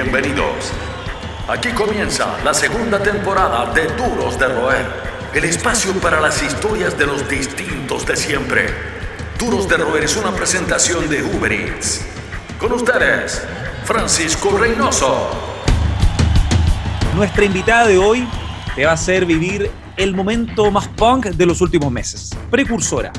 [0.00, 0.72] Bienvenidos.
[1.48, 4.86] Aquí comienza la segunda temporada de Duros de Roer,
[5.34, 8.66] el espacio para las historias de los distintos de siempre.
[9.40, 12.06] Duros de Roer es una presentación de Uber Eats.
[12.60, 13.42] Con ustedes,
[13.82, 15.30] Francisco Reynoso.
[17.16, 18.28] Nuestra invitada de hoy
[18.76, 22.36] te va a hacer vivir el momento más punk de los últimos meses.
[22.52, 23.10] Precursora,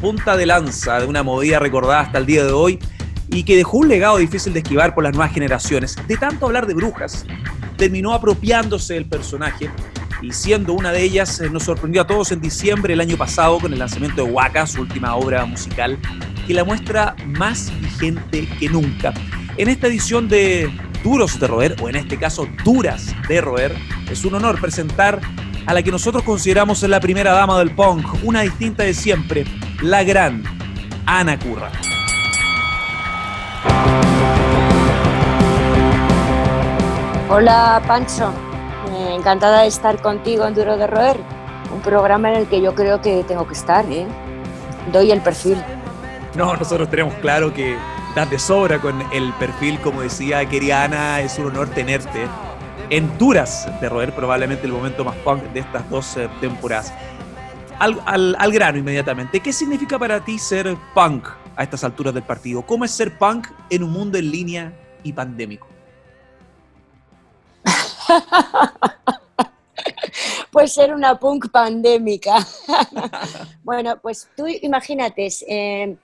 [0.00, 2.80] punta de lanza de una movida recordada hasta el día de hoy
[3.28, 5.96] y que dejó un legado difícil de esquivar por las nuevas generaciones.
[6.06, 7.24] De tanto hablar de brujas,
[7.76, 9.70] terminó apropiándose del personaje
[10.20, 13.58] y siendo una de ellas, eh, nos sorprendió a todos en diciembre del año pasado
[13.58, 15.98] con el lanzamiento de Waka, su última obra musical,
[16.46, 19.14] que la muestra más vigente que nunca.
[19.56, 20.70] En esta edición de
[21.04, 23.76] Duros de Roer, o en este caso Duras de Roer,
[24.10, 25.20] es un honor presentar
[25.66, 29.44] a la que nosotros consideramos la primera dama del punk, una distinta de siempre,
[29.82, 30.42] la gran
[31.06, 31.70] Ana Curra.
[37.30, 38.32] Hola Pancho,
[38.90, 41.20] eh, encantada de estar contigo en Duro de Roer,
[41.72, 44.06] un programa en el que yo creo que tengo que estar, ¿eh?
[44.92, 45.62] doy el perfil.
[46.34, 47.76] No, nosotros tenemos claro que
[48.14, 52.26] das de sobra con el perfil, como decía querida Ana, es un honor tenerte
[52.90, 56.92] en Duras de Roer, probablemente el momento más punk de estas dos eh, temporadas.
[57.78, 58.00] Al,
[58.36, 62.62] al, grano inmediatamente, ¿qué significa para ti ser punk a estas alturas del partido?
[62.62, 64.72] ¿Cómo es ser punk en un mundo en línea
[65.02, 65.66] y pandémico?
[70.52, 72.46] pues ser una punk pandémica.
[73.64, 75.96] bueno, pues tú imagínate, eh,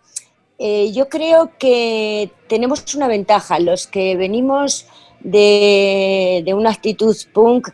[0.58, 4.86] eh, yo creo que tenemos una ventaja, los que venimos
[5.20, 7.68] de, una actitud punk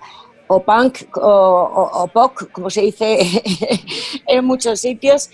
[0.49, 3.43] o punk o, pop, como se dice
[4.27, 5.31] en muchos sitios,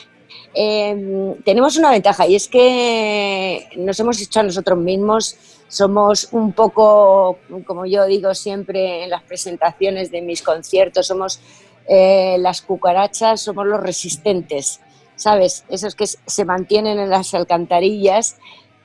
[0.55, 5.37] eh, tenemos una ventaja y es que nos hemos hecho a nosotros mismos
[5.69, 11.41] somos un poco, como yo digo siempre en las presentaciones de mis conciertos, somos
[11.89, 14.81] eh, las cucarachas, somos los resistentes,
[15.17, 15.65] ¿sabes?
[15.69, 18.37] Esos que se mantienen en las alcantarillas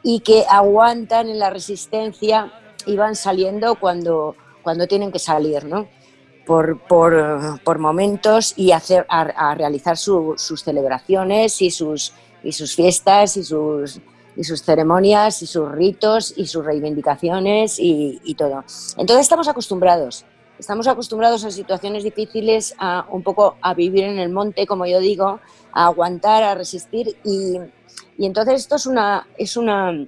[0.03, 2.51] y que aguantan en la resistencia
[2.85, 5.88] y van saliendo cuando, cuando tienen que salir, ¿no?
[6.46, 12.13] Por, por, por momentos y hacer, a, realizar sus celebraciones y sus,
[12.44, 14.02] y sus fiestas y sus,
[14.35, 18.63] y sus ceremonias y sus ritos y sus reivindicaciones y, todo.
[18.97, 20.25] Entonces estamos acostumbrados,
[20.57, 25.00] estamos acostumbrados a situaciones difíciles, a un poco a vivir en el monte, como yo
[25.00, 25.40] digo,
[25.73, 27.58] a aguantar, a resistir y,
[28.18, 30.08] y entonces esto es una, es una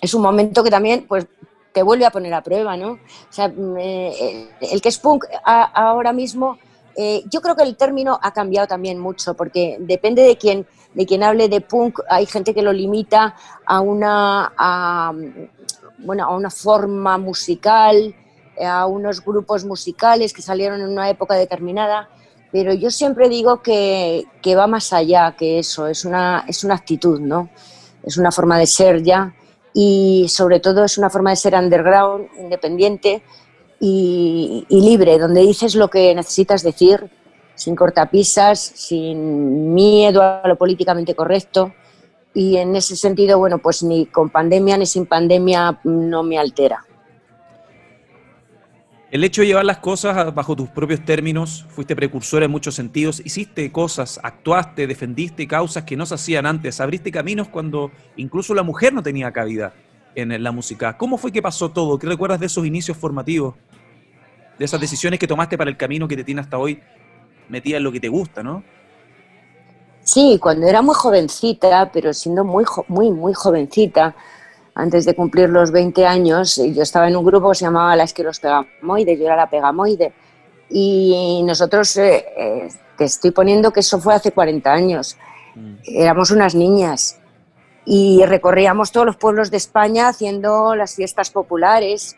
[0.00, 1.26] es un momento que también pues
[1.72, 2.92] te vuelve a poner a prueba, ¿no?
[2.92, 2.98] O
[3.30, 6.58] sea, eh, el que es punk ahora mismo,
[6.96, 11.06] eh, yo creo que el término ha cambiado también mucho, porque depende de quién de
[11.06, 13.34] quien hable de punk, hay gente que lo limita
[13.64, 14.52] a una,
[15.98, 18.14] bueno, a una forma musical,
[18.62, 22.08] a unos grupos musicales que salieron en una época determinada,
[22.50, 26.74] pero yo siempre digo que, que va más allá que eso, es una, es una
[26.74, 27.48] actitud, ¿no?
[28.02, 29.34] Es una forma de ser ya
[29.74, 33.22] y sobre todo es una forma de ser underground, independiente
[33.80, 37.10] y, libre, donde dices lo que necesitas decir
[37.54, 41.72] sin cortapisas, sin miedo a lo políticamente correcto.
[42.34, 46.84] Y en ese sentido, bueno, pues ni con pandemia ni sin pandemia no me altera.
[49.12, 53.20] El hecho de llevar las cosas bajo tus propios términos, fuiste precursora en muchos sentidos,
[53.22, 58.62] hiciste cosas, actuaste, defendiste causas que no se hacían antes, abriste caminos cuando incluso la
[58.62, 59.74] mujer no tenía cabida
[60.14, 60.96] en la música.
[60.96, 61.98] ¿Cómo fue que pasó todo?
[61.98, 63.54] ¿Qué recuerdas de esos inicios formativos?
[64.58, 66.80] De esas decisiones que tomaste para el camino que te tiene hasta hoy
[67.50, 68.64] metida en lo que te gusta, ¿no?
[70.04, 74.16] Sí, cuando era muy jovencita, pero siendo muy, muy, muy jovencita,
[74.74, 78.04] antes de cumplir los 20 años, yo estaba en un grupo que se llamaba La
[78.04, 80.12] Esquiros Pegamoide, yo era la Pegamoide,
[80.70, 85.18] y nosotros, eh, eh, te estoy poniendo que eso fue hace 40 años,
[85.54, 85.74] mm.
[85.84, 87.18] éramos unas niñas
[87.84, 92.16] y recorríamos todos los pueblos de España haciendo las fiestas populares,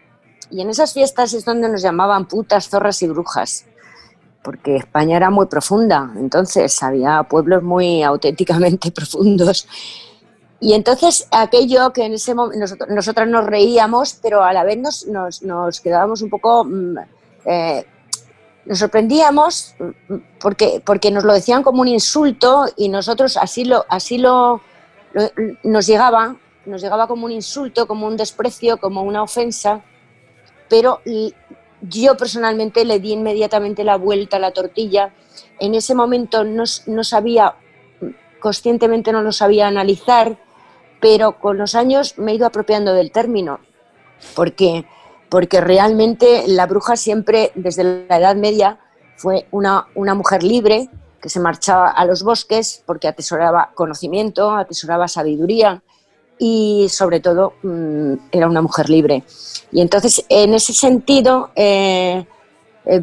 [0.50, 3.66] y en esas fiestas es donde nos llamaban putas, zorras y brujas
[4.44, 9.66] porque España era muy profunda, entonces había pueblos muy auténticamente profundos.
[10.64, 15.43] Y entonces aquello que en ese momento nosotros, nos reíamos, pero a la vez nos,
[15.43, 16.96] nos, quedábamos un poco, mm,
[17.44, 17.84] eh,
[18.64, 23.84] nos sorprendíamos mm, porque, porque nos lo decían como un insulto y nosotros así lo,
[23.90, 24.62] así lo,
[25.64, 29.82] nos llegaba, nos llegaba como un insulto, como un desprecio, como una ofensa,
[30.70, 31.02] pero
[31.82, 35.12] yo personalmente le di inmediatamente la vuelta a la tortilla.
[35.60, 36.64] En ese momento no,
[37.05, 37.55] sabía,
[38.40, 40.38] conscientemente no lo sabía analizar,
[41.04, 43.60] pero con los años me he ido apropiando del término,
[44.34, 44.86] porque
[45.28, 48.78] porque realmente la bruja siempre, desde la Edad Media,
[49.16, 50.88] fue una, una mujer libre
[51.20, 55.82] que se marchaba a los bosques porque atesoraba conocimiento, atesoraba sabiduría
[56.38, 59.24] y sobre todo mm, era una mujer libre.
[59.72, 62.24] Y entonces, en ese sentido, eh,
[62.86, 63.02] eh,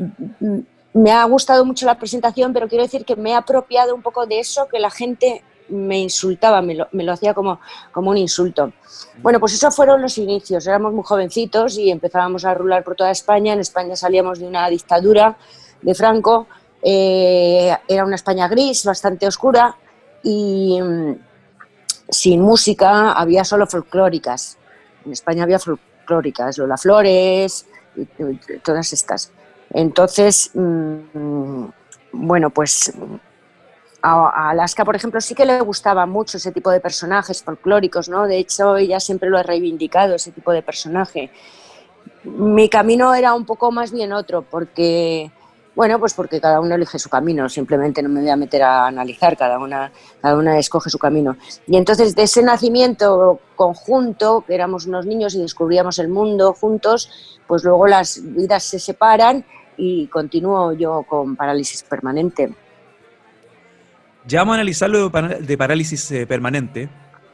[0.94, 4.26] me ha gustado mucho la presentación, pero quiero decir que me he apropiado un poco
[4.26, 7.60] de eso que la gente me insultaba, me lo, hacía como,
[7.92, 8.72] como un insulto.
[9.22, 10.68] Bueno, pues esos fueron los inicios.
[10.68, 13.54] Éramos muy jovencitos y empezábamos a rular por toda España.
[13.54, 15.38] En España salíamos de una dictadura
[15.82, 16.48] de Franco.
[16.84, 19.76] Eh, era una España gris, bastante oscura
[20.24, 21.16] y mm,
[22.10, 24.58] sin música, había solo folclóricas.
[25.06, 27.66] En España había folclóricas, Lola Flores
[28.64, 29.32] todas estas.
[29.74, 31.66] Entonces, mm,
[32.14, 32.94] bueno, pues
[34.02, 38.26] a, Alaska, por ejemplo, sí que le gustaba mucho ese tipo de personajes folclóricos, ¿no?
[38.26, 41.32] De hecho, ella siempre lo ha reivindicado, ese tipo de personaje.
[42.24, 45.32] Mi camino era un poco más bien otro, porque,
[45.76, 48.88] bueno, pues porque cada uno elige su camino, simplemente no me voy a meter a
[48.88, 51.38] analizar, cada una, cada una escoge su camino.
[51.68, 57.40] Y entonces, de ese nacimiento conjunto, que éramos unos niños y descubríamos el mundo juntos,
[57.48, 59.46] pues luego las vidas se separan
[59.78, 62.54] y continúo yo con parálisis permanente.
[64.28, 66.90] Ya vamos a analizar lo de Parálisis eh, Permanente,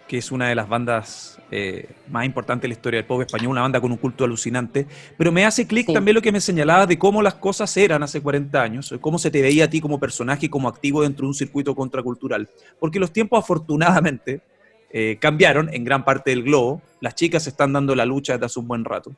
[0.07, 3.51] que es una de las bandas eh, más importantes de la historia del pop español,
[3.51, 4.87] una banda con un culto alucinante.
[5.17, 8.21] Pero me hace clic también lo que me señalaba de cómo las cosas eran hace
[8.21, 11.27] 40 años, cómo se te veía a ti como personaje y como activo dentro de
[11.27, 12.47] un circuito contracultural.
[12.79, 14.41] Porque los tiempos, afortunadamente,
[14.89, 16.81] eh, cambiaron en gran parte del globo.
[17.01, 19.11] Las chicas están dando la lucha desde hace un buen rato.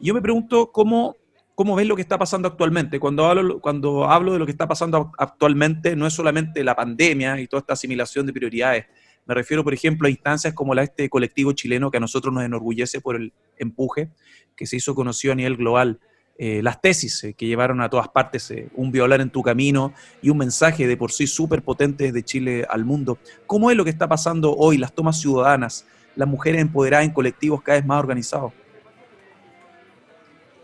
[0.00, 1.14] Y yo me pregunto cómo
[1.56, 3.00] cómo ves lo que está pasando actualmente.
[3.00, 7.40] Cuando hablo, cuando hablo de lo que está pasando actualmente, no es solamente la pandemia
[7.40, 8.84] y toda esta asimilación de prioridades.
[9.24, 12.44] Me refiero, por ejemplo, a instancias como la este colectivo chileno que a nosotros nos
[12.44, 14.10] enorgullece por el empuje
[14.54, 15.98] que se hizo conocido a nivel global.
[16.38, 19.94] Eh, las tesis eh, que llevaron a todas partes eh, un violar en tu camino
[20.20, 23.18] y un mensaje de por sí súper potente desde Chile al mundo.
[23.46, 25.86] ¿Cómo es lo que está pasando hoy, las tomas ciudadanas,
[26.16, 28.52] las mujeres empoderadas en colectivos cada vez más organizados?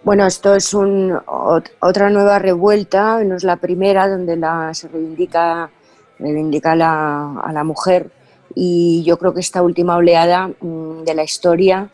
[0.05, 5.71] Bueno, esto es un, otra nueva revuelta, no es la primera donde la, se reivindica,
[6.19, 8.11] reivindica la, a la mujer
[8.53, 11.89] y yo creo que esta última oleada mm, de la historia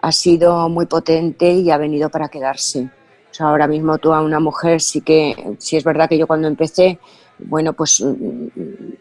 [0.00, 2.88] ha sido muy potente y ha venido para quedarse.
[3.30, 6.26] O sea, ahora mismo tú a una mujer sí que, sí es verdad que yo
[6.26, 6.98] cuando empecé,
[7.38, 8.48] bueno, pues mm,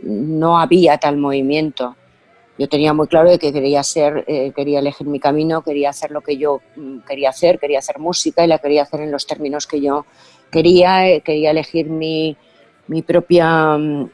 [0.04, 1.96] no había tal movimiento
[2.62, 6.12] yo tenía muy claro de que quería ser, eh, quería elegir mi camino, quería hacer
[6.12, 9.26] lo que yo mm, quería hacer, quería hacer música y la quería hacer en los
[9.26, 10.06] términos que yo
[10.52, 12.38] quería, eh, quería elegir mi,
[12.86, 14.12] mi propia mm,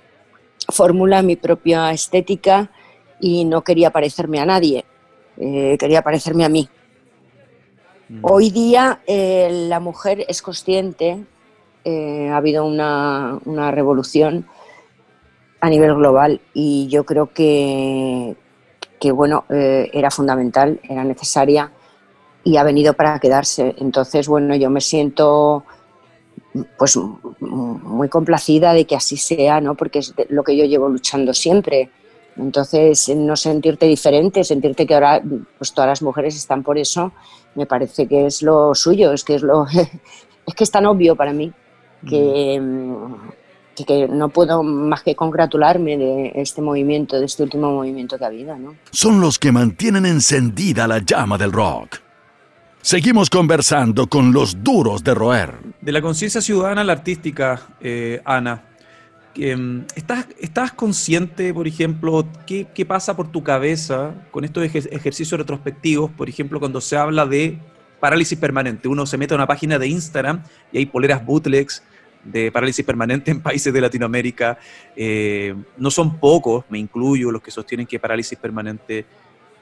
[0.70, 2.72] fórmula, mi propia estética
[3.20, 4.86] y no quería parecerme a nadie,
[5.36, 6.70] eh, quería parecerme a mí.
[8.08, 8.20] Mm.
[8.22, 11.26] Hoy día la mujer es consciente,
[11.86, 14.46] ha habido una, una revolución
[15.60, 18.36] a nivel global y yo creo que,
[19.00, 21.72] que bueno, eh, era fundamental, era necesaria
[22.44, 23.76] y ha venido para quedarse.
[23.80, 25.64] Entonces, bueno, yo me siento
[26.78, 26.98] pues
[27.40, 29.76] muy complacida de que así sea, ¿no?
[29.76, 31.90] Porque es lo que yo llevo luchando siempre.
[32.36, 35.22] Entonces, no sentirte diferente, sentirte que ahora
[35.58, 37.12] pues todas las mujeres están por eso,
[37.56, 39.66] me parece que es lo suyo, es que es lo
[40.46, 41.52] es que es tan obvio para mí
[42.08, 43.16] que, mm
[43.86, 48.28] que no puedo más que congratularme de este movimiento, de este último movimiento que ha
[48.28, 48.58] habido.
[48.58, 48.76] ¿no?
[48.92, 52.00] Son los que mantienen encendida la llama del rock.
[52.82, 55.56] Seguimos conversando con los duros de roer.
[55.82, 58.64] De la conciencia ciudadana a la artística, eh, Ana,
[59.36, 65.38] em, ¿estás, ¿estás consciente, por ejemplo, qué, qué, pasa por tu cabeza con estos ejercicios
[65.38, 66.12] retrospectivos?
[66.12, 67.60] Por ejemplo, cuando se habla de
[68.00, 68.88] parálisis permanente.
[68.88, 71.84] Uno se mete a una página de Instagram y hay poleras bootlegs
[72.28, 74.58] de parálisis permanente en países de Latinoamérica.
[74.96, 79.06] Eh, no son pocos, me incluyo, los que sostienen que parálisis permanente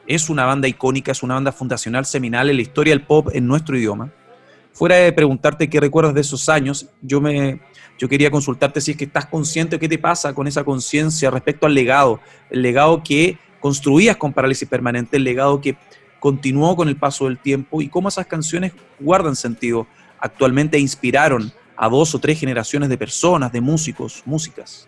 [0.08, 3.48] es una banda icónica, es una banda fundacional seminal en la historia del pop en
[3.48, 4.12] nuestro idioma.
[4.74, 7.62] Fuera de preguntarte qué recuerdas de esos años, yo, me,
[7.98, 11.66] yo quería consultarte si es que estás consciente, qué te pasa con esa conciencia respecto
[11.66, 12.20] al legado,
[12.50, 15.78] el legado que construías con parálisis permanente, el legado que
[16.20, 19.88] continuó con el paso del tiempo y cómo esas canciones guardan sentido
[20.20, 24.88] actualmente e inspiraron a dos o tres generaciones de personas, de músicos, músicas.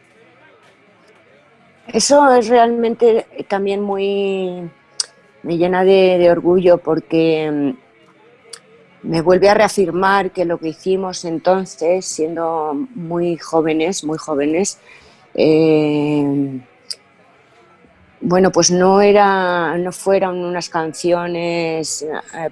[1.88, 4.70] Eso es realmente también muy,
[5.44, 7.50] me llena de, orgullo porque
[9.04, 14.80] mm, me vuelve a reafirmar que lo que hicimos entonces, siendo muy jóvenes, muy jóvenes,
[15.34, 16.60] eh,
[18.20, 22.50] bueno, pues no era, no fueron unas canciones eh,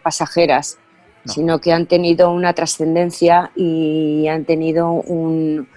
[1.26, 5.68] sino que han tenido una trascendencia y han tenido un...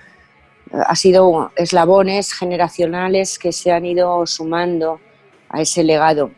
[0.71, 5.01] Ha sido eslabones generacionales que se han ido sumando
[5.49, 6.31] a ese legado.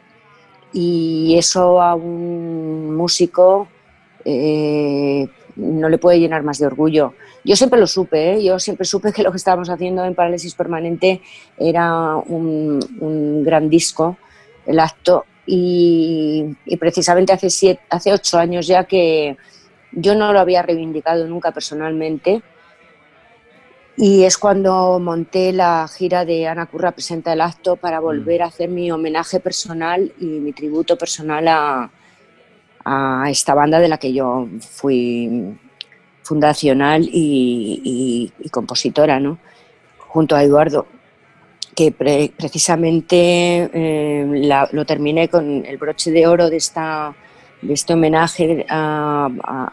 [0.73, 3.67] Y eso a un músico
[4.25, 7.15] eh, no le puede llenar más de orgullo.
[7.45, 8.45] Yo siempre lo supe, ¿eh?
[8.45, 11.21] yo siempre supe que lo que estábamos haciendo en Parálisis Permanente
[11.59, 14.17] era un, gran disco,
[14.67, 19.37] el acto, y, precisamente hace, siete, hace ocho años ya que
[19.93, 22.43] yo no lo había reivindicado nunca personalmente,
[23.97, 28.47] y es cuando monté la gira de Ana Curra Presenta el Acto para volver a
[28.47, 31.91] hacer mi homenaje personal y mi tributo personal a,
[32.85, 35.59] a esta banda de la que yo fui
[36.23, 39.39] fundacional y, compositora, ¿no?
[39.99, 40.87] junto a Eduardo,
[41.75, 44.27] que precisamente eh,
[44.73, 47.15] lo terminé con el broche de oro de, esta,
[47.63, 49.29] de este homenaje a,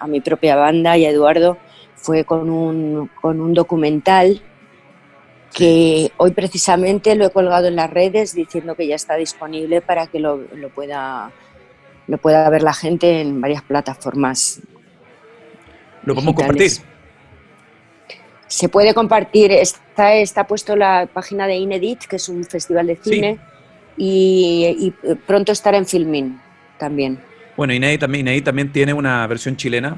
[0.07, 1.57] mi propia banda y a Eduardo,
[1.95, 4.41] fue con un, con un documental
[5.53, 10.07] que hoy precisamente lo he colgado en las redes diciendo que ya está disponible para
[10.07, 11.31] que lo, lo pueda
[12.07, 14.61] lo pueda ver la gente en varias plataformas.
[16.03, 16.71] ¿Lo podemos compartir?
[18.47, 22.95] Se puede compartir, está, está puesto la página de Inedit, que es un festival de
[22.95, 23.39] cine,
[23.97, 24.93] y,
[25.25, 26.39] pronto estará en Filmin
[26.77, 27.19] también.
[27.55, 29.97] Bueno, Inedit también, también tiene una versión chilena.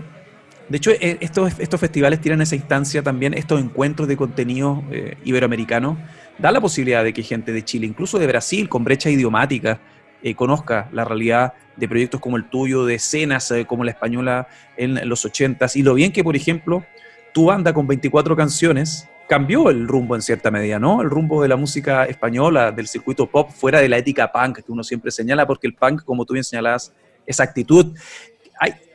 [0.68, 5.18] De hecho, eh, estos, estos festivales tienen esa instancia también, estos encuentros de contenido eh,
[5.24, 5.98] iberoamericano,
[6.38, 9.80] da la posibilidad de que gente de Chile, incluso de Brasil, con brecha idiomática,
[10.22, 14.50] eh, conozca la realidad de proyectos como el tuyo, de escenas eh, como la española
[14.76, 16.84] en los 80s, y lo bien que, por ejemplo,
[17.34, 21.02] tu banda con 24 canciones cambió el rumbo en cierta medida, ¿no?
[21.02, 24.72] El rumbo de la música española, del circuito pop, fuera de la ética punk que
[24.72, 26.94] uno siempre señala, porque el punk, como tú bien señalabas,
[27.26, 27.96] es actitud.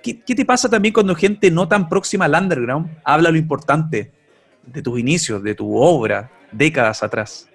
[0.03, 4.11] ¿qué, ¿Qué te pasa también cuando gente no tan próxima al underground habla lo importante
[4.67, 7.49] de tus inicios, de tu obra, décadas atrás?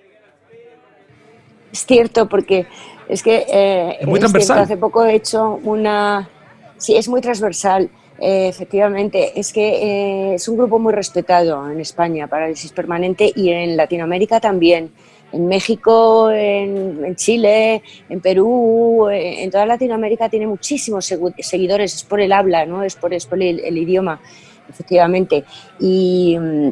[1.71, 2.65] Es cierto, porque
[3.07, 4.59] es que eh, es muy transversal.
[4.59, 6.29] hace poco he hecho una...
[6.77, 7.89] Sí, es muy transversal,
[8.21, 9.39] eh, efectivamente.
[9.39, 14.39] Es que eh, es un grupo muy respetado en España, Parálisis Permanente, y en Latinoamérica
[14.39, 14.91] también.
[15.31, 21.05] En México, en, Chile, en Perú, en toda Latinoamérica tiene muchísimos
[21.39, 21.95] seguidores.
[21.95, 22.83] Es por el habla, ¿no?
[22.83, 24.19] Es por, es por el, el idioma,
[24.67, 25.43] efectivamente.
[25.79, 26.69] Y mm,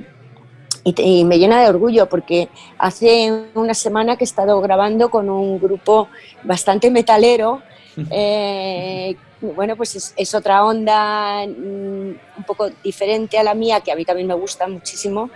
[0.96, 5.60] y, me llena de orgullo porque hace una semana que he estado grabando con un
[5.60, 6.08] grupo
[6.44, 7.62] bastante metalero.
[8.12, 13.96] Eh, bueno, pues es, otra onda mm, un poco diferente a la mía, que a
[13.96, 15.30] mí también me gusta muchísimo.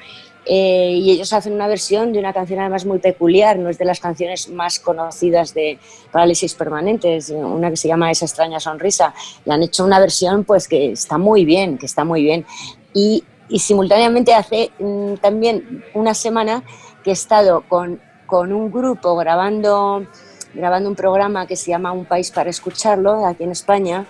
[0.45, 3.85] Eh, y ellos hacen una versión de una canción además muy peculiar, no es de
[3.85, 5.77] las canciones más conocidas de
[6.11, 9.13] Parálisis Permanentes, una que se llama Esa extraña sonrisa.
[9.45, 12.45] Y han hecho una versión pues que está muy bien, que está muy bien.
[12.93, 16.63] Y y simultáneamente hace mm, también una semana
[17.03, 20.05] que he estado con, con, un grupo grabando,
[20.53, 24.05] grabando un programa que se llama Un País para Escucharlo, aquí en España,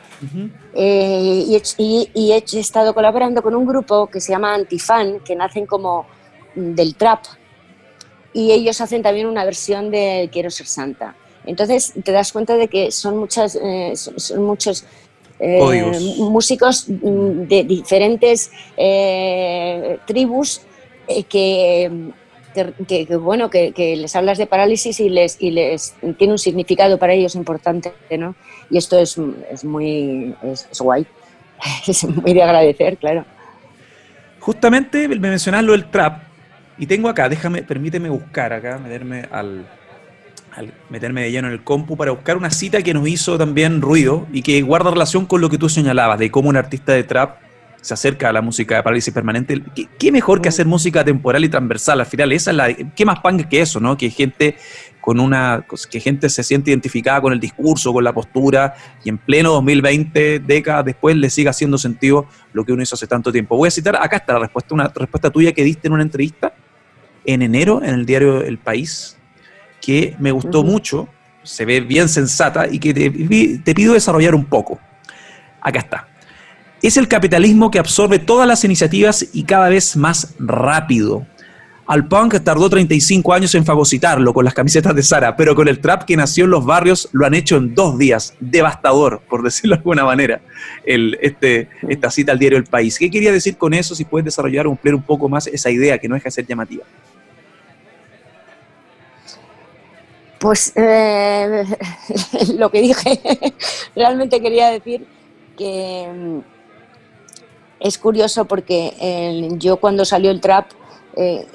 [0.73, 1.43] eh,
[1.77, 6.05] y, y, he, estado colaborando con un grupo que se llama Antifan, que nacen como
[6.55, 7.19] mm, del trap,
[8.33, 11.15] y ellos hacen también una versión de Quiero ser santa.
[11.45, 14.85] Entonces te das cuenta de que son, muchas, eh, son muchos
[15.43, 20.61] eh, músicos mm, de diferentes eh, tribus
[21.07, 22.11] eh,
[22.53, 27.13] que, bueno, que, les hablas de parálisis y les, y les tiene un significado para
[27.13, 28.35] ellos importante, ¿no?
[28.69, 29.17] Y esto es,
[29.51, 31.05] es muy es, guay,
[31.87, 33.25] es muy de agradecer, claro.
[34.39, 36.23] Justamente me mencionas lo del trap,
[36.77, 39.67] y tengo acá, déjame, permíteme buscar acá, meterme al,
[40.55, 43.81] al meterme de lleno en el compu para buscar una cita que nos hizo también
[43.81, 47.03] ruido y que guarda relación con lo que tú señalabas, de cómo un artista de
[47.03, 47.50] trap
[47.81, 49.61] se acerca a la música de parálisis permanente.
[49.99, 51.99] ¿Qué, mejor que hacer música temporal y transversal?
[51.99, 53.97] Al final, esa es la, ¿qué más punk que eso, no?
[53.97, 54.55] Que gente
[55.01, 59.17] con una, que gente se siente identificada con el discurso, con la postura, y en
[59.17, 63.57] pleno 2020, décadas después, le siga haciendo sentido lo que uno hizo hace tanto tiempo.
[63.57, 66.53] Voy a citar, acá está la respuesta, una respuesta tuya que diste en una entrevista
[67.25, 69.17] en enero en el diario El País,
[69.79, 71.07] que me gustó mucho,
[71.43, 74.79] se ve bien sensata y que te, pido desarrollar un poco.
[75.61, 76.07] Acá está.
[76.81, 81.27] Es el capitalismo que absorbe todas las iniciativas y cada vez más rápido.
[81.85, 85.79] Al punk tardó 35 años en fagocitarlo con las camisetas de Sara, pero con el
[85.79, 88.33] trap que nació en los barrios lo han hecho en dos días.
[88.39, 90.41] Devastador, por decirlo de alguna manera,
[90.85, 92.97] este, esta cita al diario El País.
[92.97, 93.93] ¿Qué quería decir con eso?
[93.93, 96.85] Si puedes desarrollar o un poco más esa idea que no deja de ser llamativa.
[100.39, 101.63] Pues eh,
[102.57, 103.19] lo que dije,
[103.95, 105.05] realmente quería decir
[105.57, 106.41] que,
[107.81, 110.71] es curioso porque yo cuando salió el trap,
[111.15, 111.45] eh,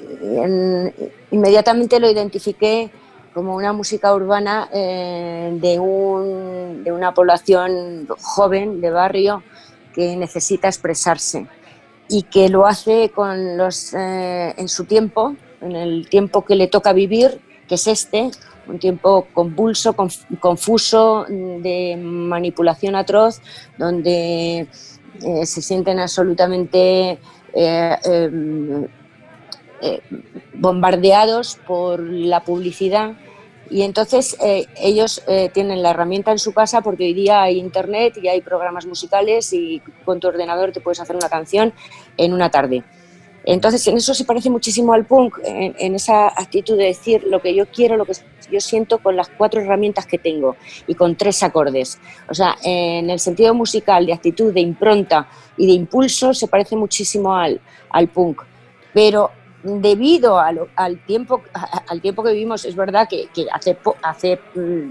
[1.31, 2.91] inmediatamente lo identifiqué
[3.33, 9.43] como una música urbana eh, de, un, de, una población joven, de barrio,
[9.93, 11.47] que necesita expresarse
[12.09, 16.67] y que lo hace con los, eh, en su tiempo, en el tiempo que le
[16.67, 18.31] toca vivir, que es este,
[18.67, 19.95] un tiempo convulso,
[20.39, 23.41] confuso, de manipulación atroz,
[23.77, 24.67] donde
[25.23, 27.19] eh, se sienten absolutamente
[27.53, 28.87] em,
[30.53, 33.15] bombardeados por la publicidad
[33.69, 37.57] y entonces eh, ellos eh, tienen la herramienta en su casa porque hoy día hay
[37.57, 41.73] internet y hay programas musicales y con tu ordenador te puedes hacer una canción
[42.15, 42.83] en una tarde.
[43.49, 47.55] Entonces en eso se parece muchísimo al punk, en, esa actitud de decir lo que
[47.55, 48.11] yo quiero, lo que
[48.51, 51.97] yo siento con las cuatro herramientas que tengo y con tres acordes.
[52.29, 56.75] O sea, en el sentido musical, de actitud, de impronta y de impulso se parece
[56.75, 58.41] muchísimo al, al punk.
[58.93, 59.31] Pero
[59.63, 60.59] debido al,
[61.05, 61.41] tiempo,
[61.87, 64.89] al tiempo que vivimos, es verdad que, hace, hace mm,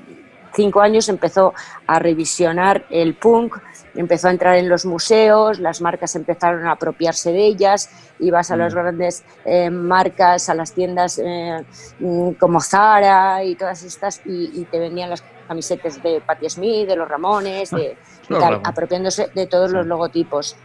[0.54, 1.52] cinco años empezó
[1.86, 3.58] a revisionar el punk,
[3.96, 8.56] empezó a entrar en los museos, las marcas empezaron a apropiarse de ellas, ibas a
[8.56, 8.76] las mm.
[8.76, 11.64] grandes eh, marcas, a las tiendas eh,
[11.98, 16.96] mm, como Zara y todas estas, y, te vendían las camisetas de Patti Smith, de
[16.96, 17.96] los Ramones, de,
[18.64, 20.56] apropiándose de todos los logotipos.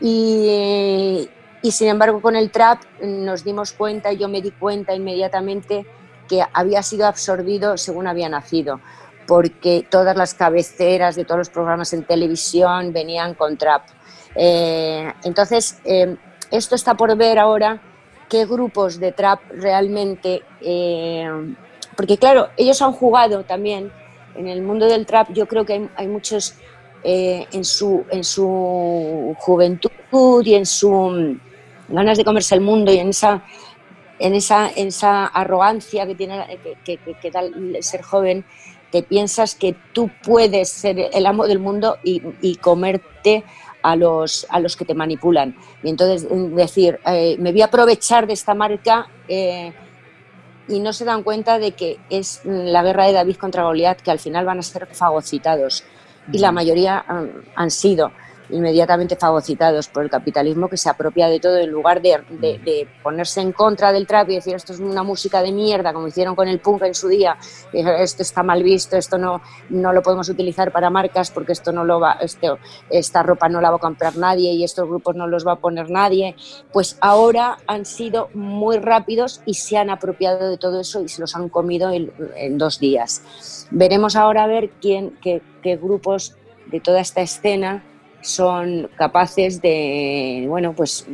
[0.00, 1.28] Y,
[1.62, 5.86] y sin embargo, con el trap nos dimos cuenta, yo me di cuenta inmediatamente
[6.28, 8.80] que había sido absorbido según había nacido,
[9.26, 13.82] porque todas las cabeceras de todos los programas en televisión venían con trap.
[14.34, 16.16] Eh, entonces, eh,
[16.50, 17.80] esto está por ver ahora
[18.28, 21.28] qué grupos de trap realmente, eh,
[21.96, 23.92] porque claro, ellos han jugado también
[24.34, 26.54] en el mundo del trap, yo creo que hay, muchos
[27.04, 31.38] en, su, en su juventud y en su
[31.88, 33.44] ganas de comerse el mundo y en esa,
[34.18, 38.44] en esa, en esa arrogancia que, tiene, que, que, da el ser joven,
[38.94, 43.42] te piensas que tú puedes ser el amo del mundo y, y comerte
[43.82, 45.56] a los, a los que te manipulan.
[45.82, 49.72] Y entonces decir, eh, me voy a aprovechar de esta marca eh,
[50.68, 54.12] y no se dan cuenta de que es la guerra de David contra Goliat, que
[54.12, 55.82] al final van a ser fagocitados.
[56.32, 57.04] Y la mayoría
[57.56, 58.12] han sido
[58.50, 63.40] inmediatamente fagocitados por el capitalismo que se apropia de todo en lugar de, de, ponerse
[63.40, 66.48] en contra del trap y decir esto es una música de mierda como hicieron con
[66.48, 67.36] el punk en su día
[67.72, 71.84] esto está mal visto esto no, no lo podemos utilizar para marcas porque esto no
[71.84, 72.48] lo va este,
[72.90, 75.56] esta ropa no la va a comprar nadie y estos grupos no los va a
[75.56, 76.36] poner nadie
[76.72, 81.20] pues ahora han sido muy rápidos y se han apropiado de todo eso y se
[81.20, 83.66] los han comido en, dos días.
[83.70, 87.82] Veremos ahora a ver quién qué, qué grupos de toda esta escena
[88.24, 91.06] son capaces de, bueno, pues,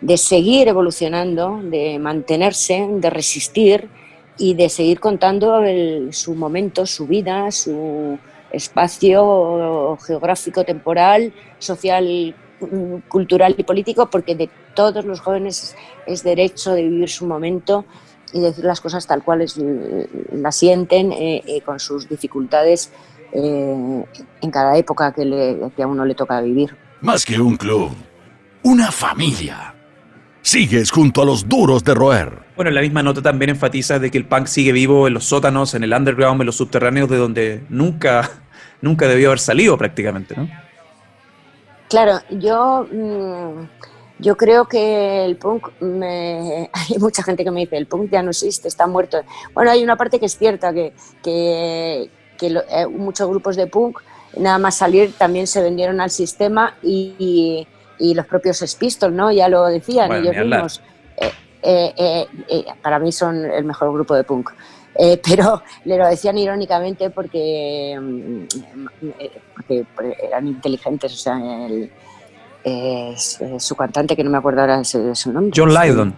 [0.00, 3.88] de seguir evolucionando, de mantenerse, de resistir
[4.36, 5.62] y de seguir contando
[6.10, 8.18] su momento, su vida, su
[8.52, 12.34] espacio geográfico, temporal, social,
[13.08, 15.74] cultural y político, porque de todos los jóvenes
[16.06, 17.86] es derecho de vivir su momento
[18.34, 19.56] y decir las cosas tal cual es,
[20.32, 22.90] la sienten, eh, eh, con sus dificultades
[23.34, 24.04] eh,
[24.40, 26.76] en cada época que, le, que a uno le toca vivir.
[27.00, 27.90] Más que un club,
[28.62, 29.74] una familia.
[30.40, 32.44] Sigues junto a los duros de roer.
[32.54, 35.74] Bueno, la misma nota también enfatiza de que el punk sigue vivo en los sótanos,
[35.74, 38.30] en el underground, en los subterráneos, de donde nunca,
[38.80, 40.48] nunca debió haber salido prácticamente, ¿no?
[41.88, 43.66] Claro, yo, mm,
[44.20, 48.30] yo creo que el punk, hay mucha gente que me dice, el punk ya no
[48.30, 49.22] existe, está muerto.
[49.54, 50.92] Bueno, hay una parte que es cierta, que,
[51.22, 54.00] que, que eh, muchos grupos de punk,
[54.36, 57.66] nada más salir, también se vendieron al sistema y,
[57.98, 59.30] y, los propios Spistols, ¿no?
[59.32, 60.82] Ya lo decían ellos mismos.
[61.66, 64.50] Eh, eh, para mí son el mejor grupo de punk.
[65.24, 68.44] pero le lo decían irónicamente porque, mm,
[69.56, 71.36] porque eran inteligentes, o sea,
[73.58, 75.52] su cantante, que no me acuerdo ahora de su nombre.
[75.54, 76.14] John Lydon.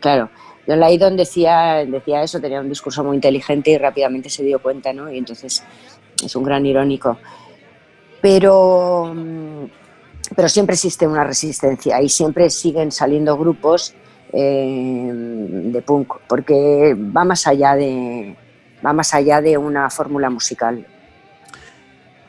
[0.00, 0.28] Claro,
[0.66, 4.92] John Lydon decía, decía eso, tenía un discurso muy inteligente y rápidamente se dio cuenta,
[4.92, 5.10] ¿no?
[5.10, 5.64] Y entonces
[6.24, 7.18] es un gran irónico.
[8.20, 9.64] Pero, mm,
[10.36, 13.94] pero siempre existe una resistencia y siempre siguen saliendo grupos
[14.32, 18.36] eh, de punk, porque va más allá de,
[18.84, 20.86] va más allá de una fórmula musical.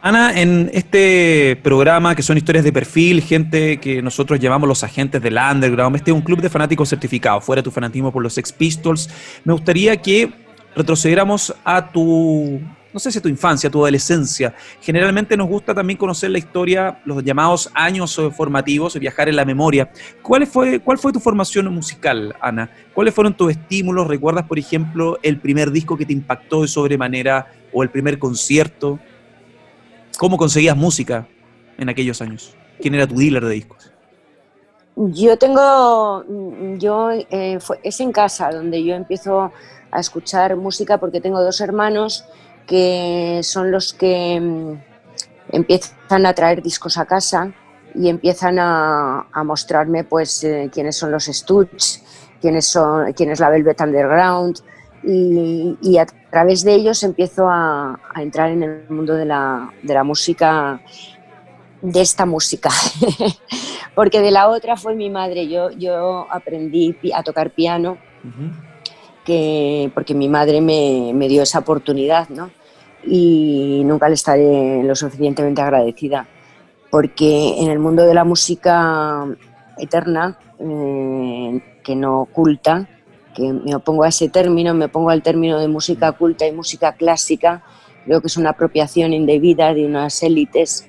[0.03, 5.21] Ana, en este programa que son historias de perfil, gente que nosotros llamamos los agentes
[5.21, 8.51] del underground, este es un club de fanáticos certificados, fuera tu fanatismo por los Sex
[8.51, 9.07] Pistols,
[9.43, 10.33] me gustaría que
[10.75, 12.59] retrocediéramos a tu
[12.91, 14.53] no sé si tu infancia, tu adolescencia.
[14.81, 19.89] Generalmente nos gusta también conocer la historia, los llamados años formativos, viajar en la memoria.
[20.21, 22.69] ¿Cuál fue, ¿Cuál fue tu formación musical, Ana?
[22.93, 24.07] ¿Cuáles fueron tus estímulos?
[24.07, 28.99] ¿Recuerdas, por ejemplo, el primer disco que te impactó de sobremanera o el primer concierto?
[30.21, 31.27] ¿Cómo conseguías música
[31.79, 32.55] en aquellos años?
[32.79, 33.91] ¿Quién era tu dealer de discos?
[34.95, 36.23] Yo tengo,
[36.77, 39.51] yo eh, es en casa donde yo empiezo
[39.89, 42.23] a escuchar música porque tengo dos hermanos
[42.67, 44.73] que son los que mm,
[45.53, 47.51] empiezan a traer discos a casa
[47.95, 52.03] y empiezan a, mostrarme pues eh, quiénes son los Stooges,
[52.39, 54.59] quiénes son, quién es la Velvet Underground
[55.03, 60.03] y, a través de ellos empiezo a, entrar en el mundo de la, de la
[60.03, 60.81] música,
[61.81, 62.69] de esta música,
[63.95, 67.97] porque de la otra fue mi madre, yo, yo aprendí a tocar piano
[69.25, 72.51] que, porque mi madre me, me, dio esa oportunidad, ¿no?
[73.03, 76.27] Y nunca le estaré lo suficientemente agradecida,
[76.91, 79.25] porque en el mundo de la música
[79.77, 82.87] eterna, eh, que no oculta,
[83.35, 86.93] que me opongo a ese término, me opongo al término de música culta y música
[86.93, 87.63] clásica,
[88.05, 90.87] creo que es una apropiación indebida de unas élites.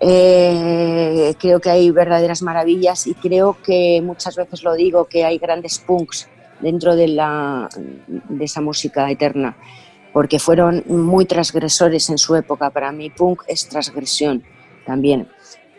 [0.00, 5.38] Eh, creo que hay verdaderas maravillas y creo que muchas veces lo digo, que hay
[5.38, 6.28] grandes punks
[6.60, 7.68] dentro de, la,
[8.06, 9.56] de esa música eterna,
[10.12, 12.70] porque fueron muy transgresores en su época.
[12.70, 14.42] Para mí punk es transgresión
[14.86, 15.28] también.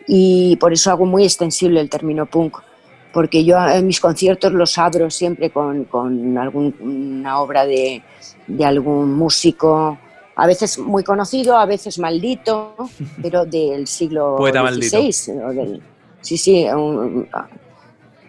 [0.06, 2.58] Y por eso hago muy extensible el término punk,
[3.16, 8.02] porque yo en mis conciertos los abro siempre con, con alguna obra de,
[8.46, 9.96] de algún músico,
[10.34, 12.76] a veces muy conocido, a veces maldito,
[13.22, 15.80] pero del siglo XVI.
[16.20, 16.66] sí, sí,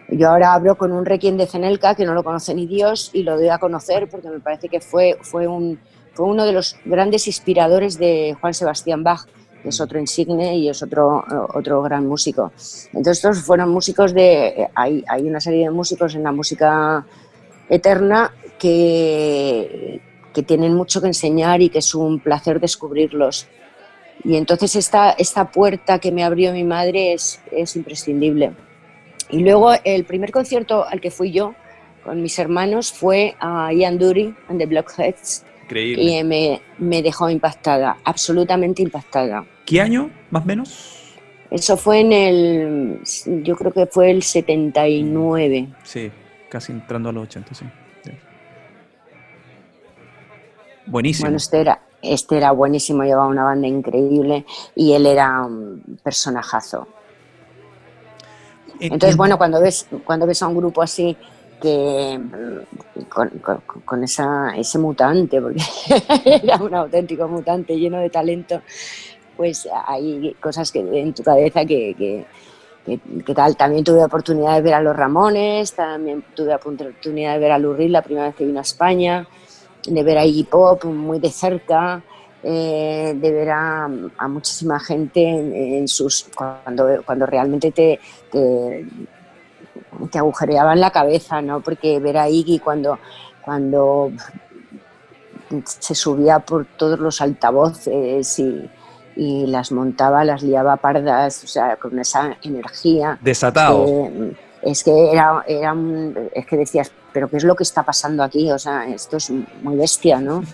[0.08, 3.24] yo ahora hablo con un requiem de Zenelka que no lo conoce ni Dios y
[3.24, 5.78] lo doy a conocer porque me parece que fue, fue, un,
[6.14, 9.26] fue uno de los grandes inspiradores de Juan Sebastián Bach,
[9.62, 12.52] que es otro insigne y es otro, otro gran músico.
[12.92, 14.68] Entonces, estos fueron músicos de.
[14.74, 17.04] Hay, hay una serie de músicos en la música
[17.68, 20.00] eterna que,
[20.32, 23.46] que tienen mucho que enseñar y que es un placer descubrirlos.
[24.24, 28.52] Y entonces, esta, esta puerta que me abrió mi madre es, es imprescindible.
[29.30, 31.54] Y luego el primer concierto al que fui yo
[32.04, 35.44] con mis hermanos fue a Ian Dury and the Blockheads.
[35.68, 36.02] Increíble.
[36.02, 39.44] Y me, me dejó impactada, absolutamente impactada.
[39.66, 41.14] ¿Qué año, más o menos?
[41.50, 43.00] Eso fue en el,
[43.44, 45.68] yo creo que fue el 79.
[45.82, 46.10] Sí,
[46.48, 47.64] casi entrando a los 80, sí.
[50.86, 51.26] Buenísimo.
[51.26, 56.88] Bueno, este era, este era buenísimo, llevaba una banda increíble y él era un personajazo.
[58.80, 61.16] Entonces, bueno, cuando ves, cuando ves a un grupo así
[61.60, 62.20] que
[63.84, 65.62] con, esa, ese mutante, porque
[66.24, 68.62] era un auténtico mutante lleno de talento,
[69.36, 73.56] pues hay cosas que en tu cabeza que, que, tal.
[73.56, 77.88] También tuve oportunidad de ver a los Ramones, también tuve oportunidad de ver a Lurri
[77.88, 79.26] la primera vez que vino a España,
[79.86, 82.02] de ver a Iggy Pop muy de cerca.
[82.40, 83.88] Eh, de ver a,
[84.28, 87.98] muchísima gente en, sus cuando, cuando realmente te,
[88.30, 88.86] te,
[90.12, 91.60] agujereaban la cabeza, ¿no?
[91.60, 92.98] Porque ver a Iggy cuando,
[93.42, 94.10] cuando
[95.64, 98.70] se subía por todos los altavoces y,
[99.16, 103.18] las montaba, las liaba pardas, o sea, con esa energía.
[103.20, 103.84] Desatado.
[103.84, 105.74] Eh, es que era, era
[106.32, 108.52] es que decías, pero ¿qué es lo que está pasando aquí?
[108.52, 110.44] O sea, esto es muy bestia, ¿no?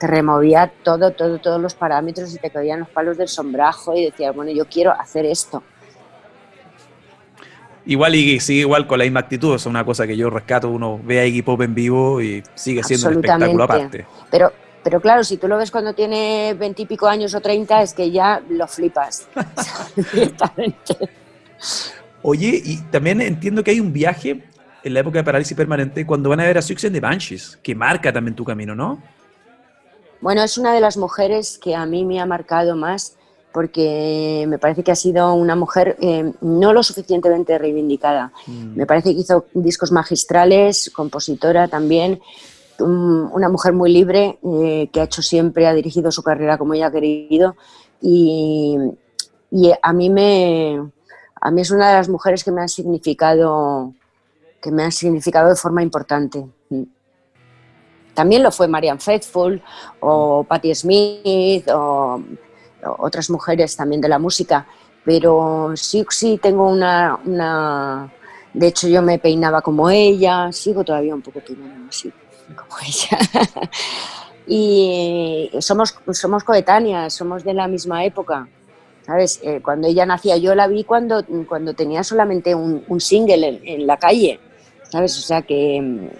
[0.00, 4.06] te removía todo, todo, todos los parámetros y te caían los palos del sombrajo y
[4.06, 5.62] decías, bueno, yo quiero hacer esto.
[7.86, 11.00] Igual y sigue igual con la misma actitud, es una cosa que yo rescato, uno
[11.02, 14.06] ve a Iggy Pop en vivo y sigue siendo un espectáculo aparte.
[14.30, 18.10] Pero, pero claro, si tú lo ves cuando tiene veintipico años o treinta, es que
[18.10, 19.28] ya lo flipas.
[22.22, 24.42] Oye, y también entiendo que hay un viaje
[24.82, 27.58] en la época de parálisis permanente cuando van a ver a Six and the Banshees,
[27.62, 29.02] que marca también tu camino, ¿no?
[30.20, 33.16] Bueno, es una de las mujeres que a mí me ha marcado más
[33.52, 38.32] porque me parece que ha sido una mujer eh, no lo suficientemente reivindicada.
[38.46, 38.76] Mm.
[38.76, 42.20] Me parece que hizo discos magistrales, compositora también,
[42.82, 46.86] una mujer muy libre eh, que ha hecho siempre, ha dirigido su carrera como ella
[46.86, 47.56] ha querido
[48.00, 48.78] y,
[49.82, 50.80] a mí me
[51.40, 53.92] a mí es una de las mujeres que me han significado
[54.62, 56.46] que me han significado de forma importante.
[58.14, 59.62] También lo fue Marianne Faithfull
[60.00, 62.22] o Patti Smith o,
[62.98, 64.66] otras mujeres también de la música,
[65.04, 68.12] pero sí, sí tengo una, una...
[68.52, 72.12] De hecho, yo me peinaba como ella, sigo todavía un poco peinando así,
[72.54, 73.18] como ella.
[74.46, 78.48] y somos, somos coetáneas, somos de la misma época.
[79.06, 79.40] ¿Sabes?
[79.42, 83.96] Eh, cuando ella nacía, yo la vi cuando, cuando tenía solamente un, single en, la
[83.96, 84.38] calle.
[84.88, 85.16] ¿Sabes?
[85.18, 86.10] O sea que,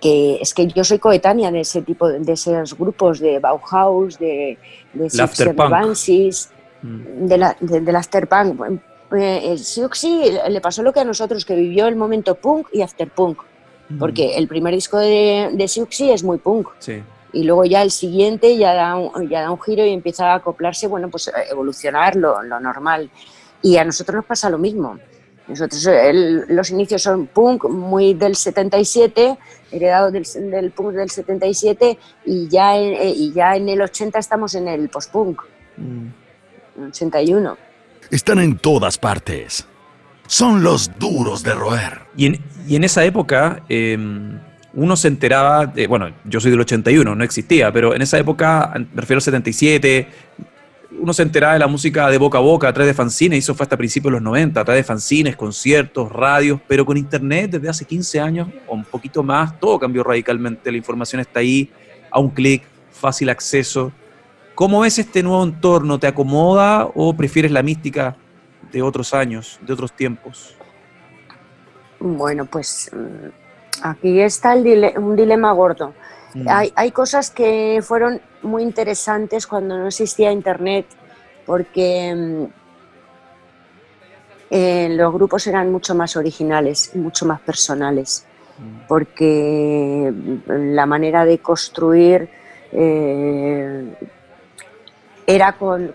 [0.00, 4.58] que es que yo soy coetánea de ese tipo de, esos grupos de Bauhaus, de,
[4.94, 5.04] de
[6.82, 7.26] mm.
[7.26, 8.80] de, la, de, del afterpunk.
[9.12, 9.82] Eh, sí
[10.48, 13.42] le pasó lo que a nosotros, que vivió el momento punk y afterpunk.
[13.98, 16.68] Porque el primer disco de, de Siuxi es muy punk.
[17.32, 20.36] Y luego ya el siguiente ya da, un, ya da un giro y empieza a
[20.36, 23.10] acoplarse, bueno, pues evolucionar lo, lo normal.
[23.62, 24.98] Y a nosotros nos pasa lo mismo.
[25.48, 25.88] Nosotros,
[26.48, 29.36] los inicios son punk muy del 77,
[29.72, 34.18] heredado del, del punk del 77, y ya, en, eh, y ya en el 80
[34.18, 35.42] estamos en el post-punk,
[35.76, 36.86] mm.
[36.88, 37.56] 81.
[38.10, 39.66] Están en todas partes
[40.30, 42.02] son los duros de roer.
[42.16, 44.38] Y en, y en esa época em,
[44.74, 48.72] uno se enteraba, de, bueno, yo soy del 81, no existía, pero en esa época,
[48.76, 50.06] me refiero al 77,
[51.00, 53.54] uno se enteraba de la música de boca a boca a través de fanzines, eso
[53.54, 57.52] fue hasta principios de los 90, a través de fanzines, conciertos, radios, pero con internet
[57.52, 61.70] desde hace 15 años o un poquito más, todo cambió radicalmente, la información está ahí,
[62.10, 63.92] a un clic, fácil acceso.
[64.54, 65.98] ¿Cómo ves este nuevo entorno?
[65.98, 68.16] ¿Te acomoda o prefieres la mística
[68.70, 70.54] de otros años, de otros tiempos?
[71.98, 75.94] Bueno, pues mm, aquí está el un dilema gordo.
[76.34, 76.46] Mm.
[76.74, 80.86] Hay, cosas que fueron muy interesantes cuando no existía Internet,
[81.44, 82.44] porque mm,
[84.50, 88.26] eh, los grupos eran mucho más originales, mucho más personales,
[88.86, 90.12] porque
[90.46, 92.28] la manera de construir
[92.72, 93.94] eh,
[95.26, 95.94] era con,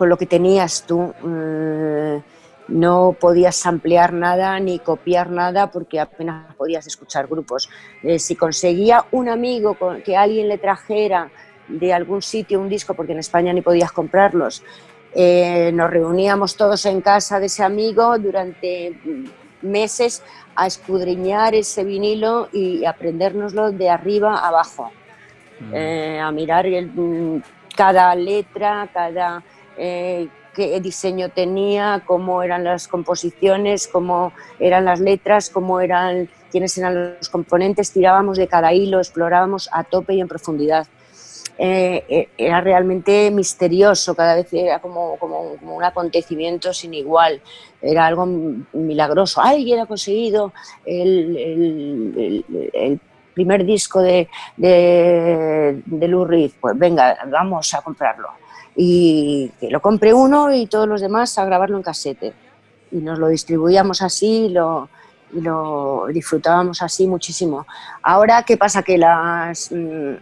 [0.00, 1.12] lo que tenías tú.
[1.26, 2.22] Eh,
[2.68, 7.68] no podías ampliar nada ni copiar nada porque apenas podías escuchar grupos.
[8.02, 11.30] Eh, si conseguía un amigo que alguien le trajera
[11.68, 14.62] de algún sitio un disco, porque en España ni podías comprarlos,
[15.14, 18.98] eh, nos reuníamos todos en casa de ese amigo durante
[19.62, 20.22] meses
[20.54, 24.90] a escudriñar ese vinilo y aprendérnoslo de arriba a abajo,
[25.60, 26.20] mm.
[26.20, 27.42] a mirar el
[27.76, 29.42] cada letra, cada
[29.76, 36.76] eh, qué diseño tenía, cómo eran las composiciones, cómo eran las letras, cómo eran quiénes
[36.78, 40.86] eran los componentes, tirábamos de cada hilo, explorábamos a tope y en profundidad.
[41.58, 47.40] Eh, eh, era realmente misterioso, cada vez era como, como, un acontecimiento sin igual,
[47.82, 48.26] era algo
[48.72, 49.42] milagroso.
[49.42, 50.52] Alguien ha conseguido
[50.86, 53.00] el, el, el
[53.34, 58.28] primer disco de, de, de Lou Reed, pues venga, vamos a comprarlo.
[58.76, 62.34] Y que lo compre uno y todos los demás a grabarlo en casete.
[62.92, 64.88] Y nos lo distribuíamos así lo,
[65.32, 67.66] y lo disfrutábamos así muchísimo.
[68.02, 68.82] Ahora, ¿qué pasa?
[68.82, 70.14] Que las, mm,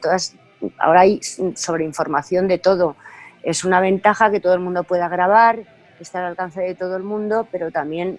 [0.00, 0.34] todas,
[0.78, 1.20] ahora hay
[1.54, 2.96] sobreinformación de todo.
[3.42, 5.60] Es una ventaja que todo el mundo pueda grabar,
[5.98, 8.18] está al alcance de todo el mundo, pero también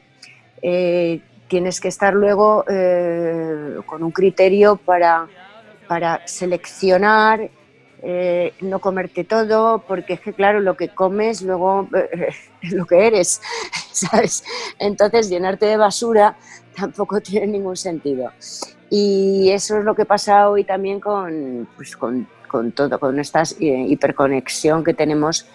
[0.62, 5.28] eh, tienes que estar luego eh, con un criterio para,
[5.88, 7.50] para seleccionar,
[8.02, 12.30] eh, no comerte todo, porque es que claro, lo que comes luego eh,
[12.62, 13.42] es lo que eres,
[13.92, 14.44] ¿sabes?
[14.80, 16.36] Entonces llenarte de basura
[16.76, 18.32] tampoco tiene ningún sentido.
[18.90, 23.44] Y eso es lo que pasa hoy también con, pues, con, con todo, con esta
[23.60, 25.48] hiperconexión que tenemos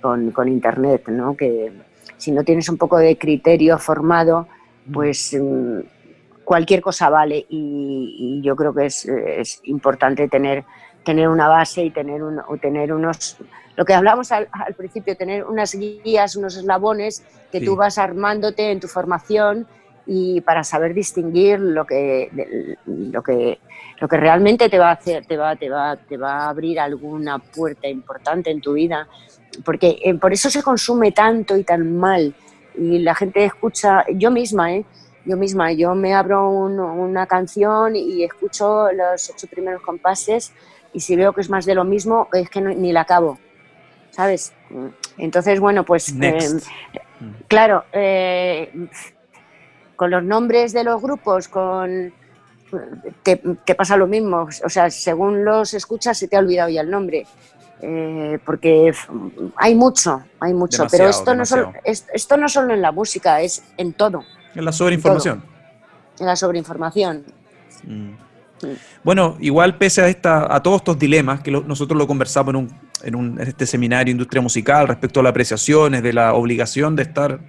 [0.00, 1.36] con, con, Internet, ¿no?
[1.36, 1.72] que
[2.16, 4.46] si no tienes un poco de criterio formado,
[4.92, 5.80] pues mm,
[6.44, 10.64] cualquier cosa vale y, yo creo que es, importante tener,
[11.04, 13.36] tener una base y tener, un, tener unos,
[13.76, 18.80] lo que hablamos al, principio, tener unas guías, unos eslabones que tú vas armándote en
[18.80, 19.66] tu formación
[20.06, 23.58] y para saber distinguir lo que, lo que,
[24.00, 26.80] lo que realmente te va a hacer, te va, te va, te va a abrir
[26.80, 29.06] alguna puerta importante en tu vida,
[29.64, 32.34] porque eh, por eso se consume tanto y tan mal.
[32.74, 34.84] Y la gente escucha, yo misma, ¿eh?
[35.24, 40.52] yo misma, yo me abro una canción y escucho los ocho primeros compases
[40.92, 43.38] y si veo que es más de lo mismo, es que ni la acabo,
[44.10, 44.52] ¿sabes?
[45.18, 46.60] Entonces, bueno, pues eh,
[47.48, 48.88] claro, eh,
[49.96, 52.12] con los nombres de los grupos, con
[53.22, 56.80] te, te, pasa lo mismo, o sea, según los escuchas se te ha olvidado ya
[56.80, 57.26] el nombre.
[57.84, 58.92] Eh, porque
[59.56, 63.64] hay mucho, hay mucho, pero esto no, solo, esto no solo en la música, es
[63.76, 64.22] en todo.
[64.54, 65.42] En la sobreinformación.
[66.20, 67.24] En, la sobreinformación.
[67.82, 68.12] Mm.
[69.02, 72.80] Bueno, igual pese a, esta, a todos estos dilemas que nosotros lo conversamos en, un,
[73.02, 77.40] en, un, este seminario Industria Musical respecto a las apreciaciones de la obligación de estar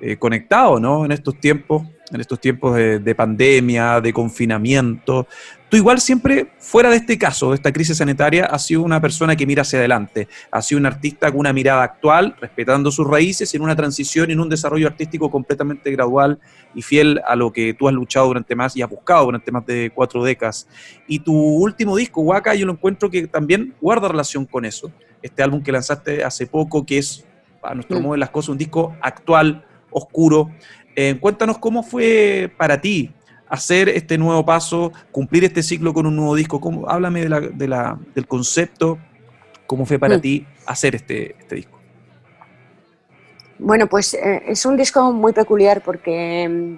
[0.00, 1.04] eh, conectado ¿no?
[1.04, 5.26] en estos tiempos, en estos tiempos de pandemia, de confinamiento,
[5.68, 9.36] Tú igual siempre, fuera de este caso, de esta crisis sanitaria, has sido una persona
[9.36, 13.54] que mira hacia adelante, has sido un artista con una mirada actual, respetando sus raíces,
[13.54, 16.38] en una transición, en un desarrollo artístico completamente gradual
[16.74, 19.66] y fiel a lo que tú has luchado durante más y has buscado durante más
[19.66, 20.66] de cuatro décadas.
[21.06, 24.90] Y tu último disco, Waka, yo lo encuentro que también guarda relación con eso.
[25.20, 27.26] Este álbum que lanzaste hace poco, que es,
[27.62, 28.02] a nuestro mm.
[28.02, 30.50] modo de las cosas, un disco actual, oscuro.
[30.96, 33.12] Eh, cuéntanos cómo fue para ti
[33.48, 36.60] hacer este nuevo paso, cumplir este ciclo con un nuevo disco?
[36.60, 38.98] ¿Cómo, háblame de la, del concepto,
[39.68, 41.78] cómo fue para ti hacer este, este disco.
[43.58, 46.76] Bueno, pues eh, es un disco muy peculiar porque,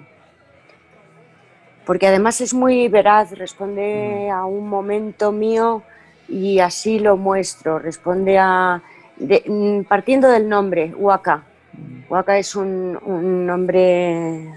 [1.85, 4.33] porque además es muy veraz, responde mm.
[4.33, 5.83] a un momento mío
[6.27, 8.81] y así lo muestro, responde a,
[9.19, 11.43] mm, partiendo del nombre, Huaca.
[11.73, 12.11] Mm.
[12.11, 14.51] Huaca es un, un nombre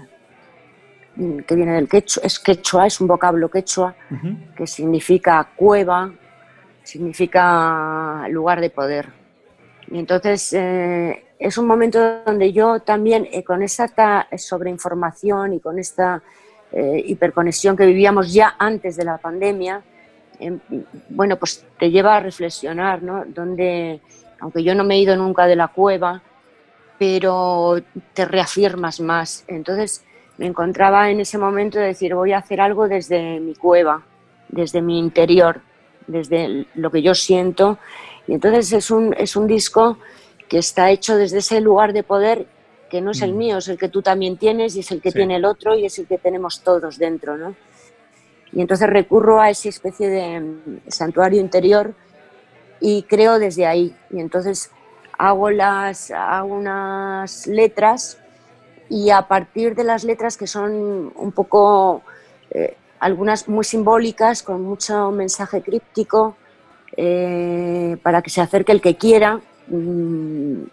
[1.15, 3.95] que viene del quechua, es quechua, es un vocablo quechua,
[4.55, 6.11] que significa cueva,
[6.83, 9.09] significa lugar de poder.
[9.91, 15.79] Y entonces eh, es un momento donde yo también, eh, con esta sobreinformación y con
[15.79, 16.21] esta
[16.71, 19.81] eh, hiperconexión que vivíamos ya antes de la pandemia,
[20.39, 20.59] em,
[21.09, 23.23] bueno, pues te lleva a reflexionar, ¿no?
[23.25, 24.01] Donde,
[24.39, 26.21] aunque yo no me he ido nunca de la cueva,
[26.97, 27.81] pero
[28.13, 29.45] te reafirmas más.
[29.47, 30.03] Entonces,
[30.37, 34.03] me encontraba en ese momento de decir, voy a hacer algo desde mi cueva,
[34.49, 35.61] desde mi interior,
[36.07, 37.77] desde lo que yo siento.
[38.27, 39.97] Y entonces es un, es un disco
[40.47, 42.47] que está hecho desde ese lugar de poder
[42.89, 43.37] que no es el mm.
[43.37, 45.85] mío, es el que tú también tienes y es el que tiene el otro y
[45.85, 47.55] es el que tenemos todos dentro, ¿no?
[48.51, 51.93] Y entonces recurro a esa especie de mm, santuario interior
[52.79, 53.95] y creo desde ahí.
[54.11, 54.71] Y entonces
[55.17, 58.19] hago, las, hago unas letras
[58.89, 62.03] y a partir de las letras que son un poco,
[62.51, 66.35] eh, algunas muy simbólicas, con mucho mensaje críptico,
[66.95, 69.39] eh, para que se acerque el que quiera.
[69.67, 70.63] Mm,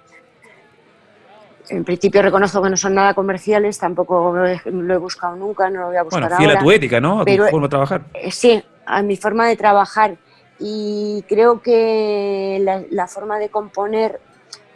[1.68, 5.86] en principio reconozco que no son nada comerciales, tampoco lo he, buscado nunca, no lo
[5.86, 7.20] voy a buscar bueno, fiel a tu ética, ¿no?
[7.20, 8.02] A tu forma de trabajar.
[8.14, 10.16] Eh, sí, a mi forma de trabajar.
[10.58, 14.20] Y creo que la, la forma de componer,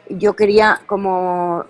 [0.09, 1.65] yo quería como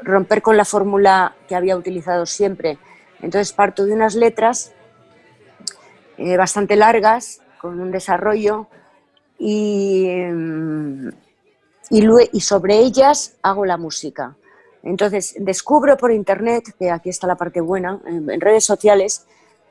[0.00, 2.78] romper con la fórmula que había utilizado siempre.
[3.20, 4.72] Entonces parto de unas letras
[6.18, 8.68] eh, bastante largas, con un desarrollo,
[9.38, 11.08] y, mm,
[11.90, 14.36] y, sobre ellas hago la música.
[14.82, 19.26] Entonces descubro por internet, que aquí está la parte buena, en, redes sociales,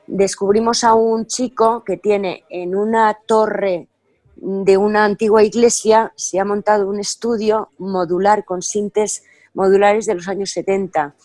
[0.06, 3.88] descubrimos a un chico que tiene en una torre
[4.36, 9.24] de una antigua iglesia, se ha montado un estudio modular con sintes
[9.56, 11.16] modulares de los años 70,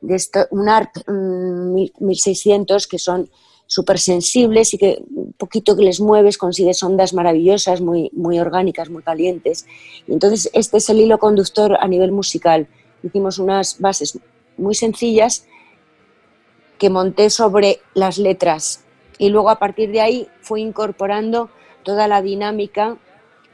[0.00, 0.16] de
[0.50, 3.28] un ARP 1600 que son
[3.66, 8.88] súper sensibles y que un poquito que les mueves consigues ondas maravillosas, muy, muy orgánicas,
[8.90, 9.66] muy calientes.
[10.06, 12.68] Y entonces este es el hilo conductor a nivel musical.
[13.02, 14.18] Hicimos unas bases
[14.56, 15.46] muy sencillas
[16.78, 18.84] que monté sobre las letras
[19.18, 21.50] y luego a partir de ahí fui incorporando
[21.82, 22.96] toda la dinámica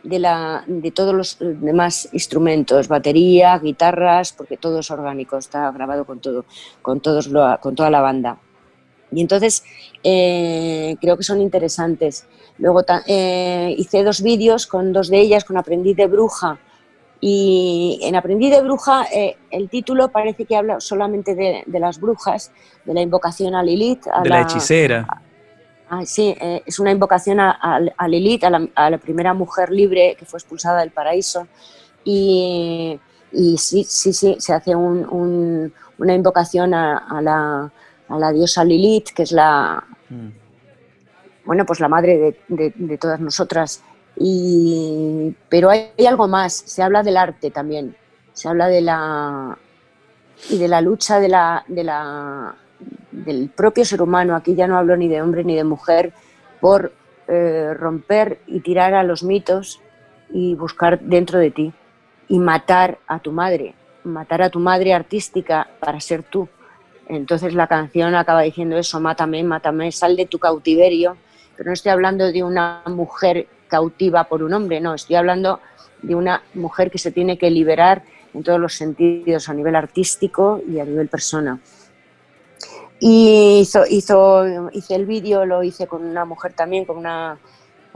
[0.04, 6.04] de, la, de todos los demás instrumentos, batería, guitarras, porque todo es orgánico, está grabado
[6.04, 6.44] con todo,
[6.82, 7.28] con, todos
[7.60, 8.38] con toda la banda.
[9.10, 9.64] Y entonces
[10.02, 12.26] eh, creo que son interesantes.
[12.58, 16.58] Luego eh, hice dos vídeos con dos de ellas, con Aprendiz de Bruja.
[17.20, 22.52] Y en Aprendiz de Bruja eh, el título parece que habla solamente de, las brujas,
[22.84, 24.06] de la invocación a Lilith.
[24.12, 25.06] A de la, hechicera
[26.06, 28.50] sí, eh, es una invocación a, Lilith, a
[28.90, 31.46] la, primera mujer libre que fue expulsada del paraíso.
[32.04, 33.00] Y,
[33.32, 37.70] sí, sí, sí, se hace una invocación a,
[38.08, 40.28] la, diosa Lilith, que es la, mm.
[41.44, 43.82] bueno, pues la madre de, todas nosotras.
[44.16, 47.96] Y, pero hay, algo más, se habla del arte también,
[48.32, 49.58] se habla de la
[50.50, 52.54] y de la lucha de la, de la
[53.14, 56.12] del propio ser humano, aquí ya no hablo ni de hombre ni de mujer,
[56.60, 56.92] por
[57.28, 59.80] eh, romper y tirar a los mitos
[60.30, 61.72] y buscar dentro de ti
[62.28, 66.48] y matar a tu madre, matar a tu madre artística para ser tú.
[67.08, 71.16] Entonces la canción acaba diciendo eso, mátame, mátame, sal de tu cautiverio,
[71.56, 75.60] pero no estoy hablando de una mujer cautiva por un hombre, no, estoy hablando
[76.02, 80.60] de una mujer que se tiene que liberar en todos los sentidos, a nivel artístico
[80.68, 81.58] y a nivel persona.
[83.06, 87.38] Y hizo, hizo, hice el vídeo, lo hice con una mujer también, con una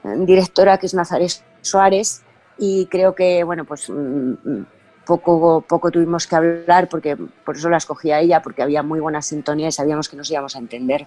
[0.04, 1.32] eh, directora que es Nazaret
[1.62, 2.20] Suárez,
[2.58, 4.66] y creo que, bueno, pues mm, mm,
[5.06, 9.00] poco, poco tuvimos que hablar, porque por eso la escogí a ella, porque había muy
[9.00, 11.06] buena sintonía y sabíamos que nos íbamos a entender.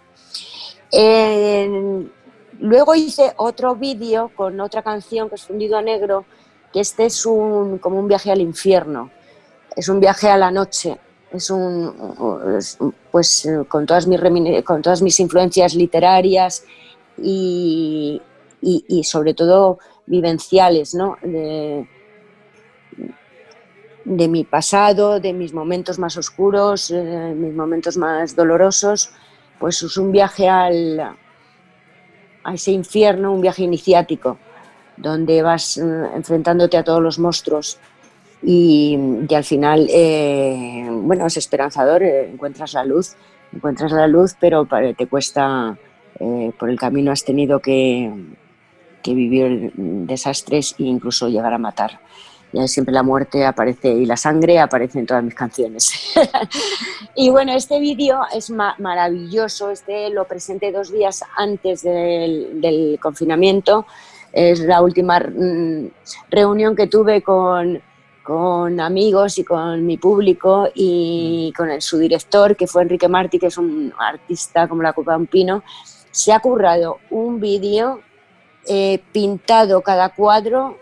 [2.59, 6.25] luego hice otro vídeo con otra canción que es Fundido a Negro,
[6.73, 9.11] que este es un, como un viaje al infierno,
[9.75, 10.97] es un viaje a la noche,
[11.32, 11.93] es un,
[13.11, 14.19] pues con todas mis,
[14.63, 16.65] con todas mis influencias literarias
[17.17, 18.21] y,
[18.61, 21.17] y, sobre todo vivenciales, ¿no?
[21.21, 21.88] De,
[24.05, 29.11] de, mi pasado, de mis momentos más oscuros, de mis momentos más dolorosos,
[29.59, 30.99] pues es un viaje al,
[32.43, 34.38] a ese infierno, un viaje iniciático
[34.97, 35.84] donde vas eh,
[36.15, 37.79] enfrentándote a todos los monstruos
[38.43, 38.97] y,
[39.33, 43.15] al final, eh, bueno, es esperanzador, eh, encuentras la luz,
[43.53, 44.67] encuentras la luz, pero
[44.97, 45.77] te cuesta,
[46.57, 48.11] por el camino has tenido que,
[49.03, 51.99] que, vivir desastres e incluso llegar a matar.
[52.53, 55.93] Ya siempre la muerte aparece y la sangre aparece en todas mis canciones.
[57.15, 63.85] y bueno, este vídeo es maravilloso, este lo presenté dos días antes del, del confinamiento
[64.33, 65.89] es la última mm,
[66.29, 67.81] reunión que tuve con,
[68.24, 73.47] con amigos y con mi público y con su director, que fue Enrique Martí, que
[73.47, 75.63] es un artista como la Copa un Pino,
[76.11, 78.01] se ha currado un vídeo
[78.67, 80.78] eh, pintado cada cuadro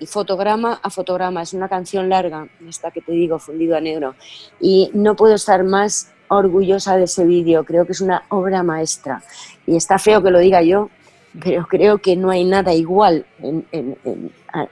[0.00, 1.42] y fotograma a fotograma.
[1.42, 4.14] Es una canción larga, esta que te digo, fundido a negro.
[4.60, 7.64] Y no puedo estar más orgullosa de ese vídeo.
[7.64, 9.22] Creo que es una obra maestra.
[9.66, 10.90] Y está feo que lo diga yo,
[11.38, 13.26] pero creo que no hay nada igual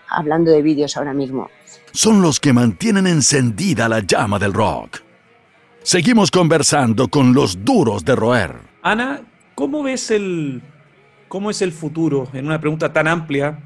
[0.08, 1.50] hablando de vídeos ahora mismo.
[1.92, 5.00] Son los que mantienen encendida la llama del rock.
[5.82, 8.56] Seguimos conversando con los duros de roer.
[8.82, 9.22] Ana,
[9.54, 10.62] ¿cómo ves el
[11.28, 13.58] cómo es el futuro en una pregunta tan amplia,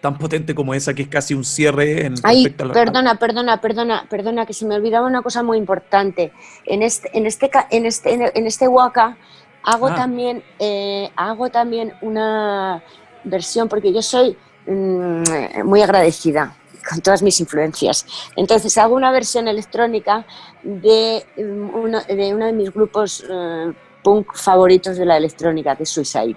[0.00, 4.46] tan potente como esa que es casi un cierre en Ay, perdona, perdona, perdona, perdona
[4.46, 6.32] que se me olvidaba una cosa muy importante.
[6.66, 9.16] En este en este en este en este Waka
[9.64, 9.94] Hago, ah.
[9.94, 12.82] también, eh, hago también una
[13.24, 14.36] versión, porque yo soy
[14.66, 16.56] mm, muy agradecida
[16.88, 18.06] con todas mis influencias.
[18.36, 20.26] Entonces hago una versión electrónica
[20.62, 25.84] de, mm, uno de, uno de mis grupos eh, punk favoritos de la electrónica, que
[25.84, 26.36] es Suicide.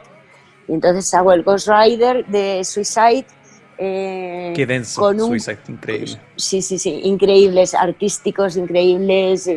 [0.68, 3.26] Y entonces hago el Ghost Rider de Suicide.
[3.78, 6.20] Eh, Qué denso, con Suicide, increíble.
[6.36, 9.50] Sí, sí, sí, increíbles, artísticos, increíbles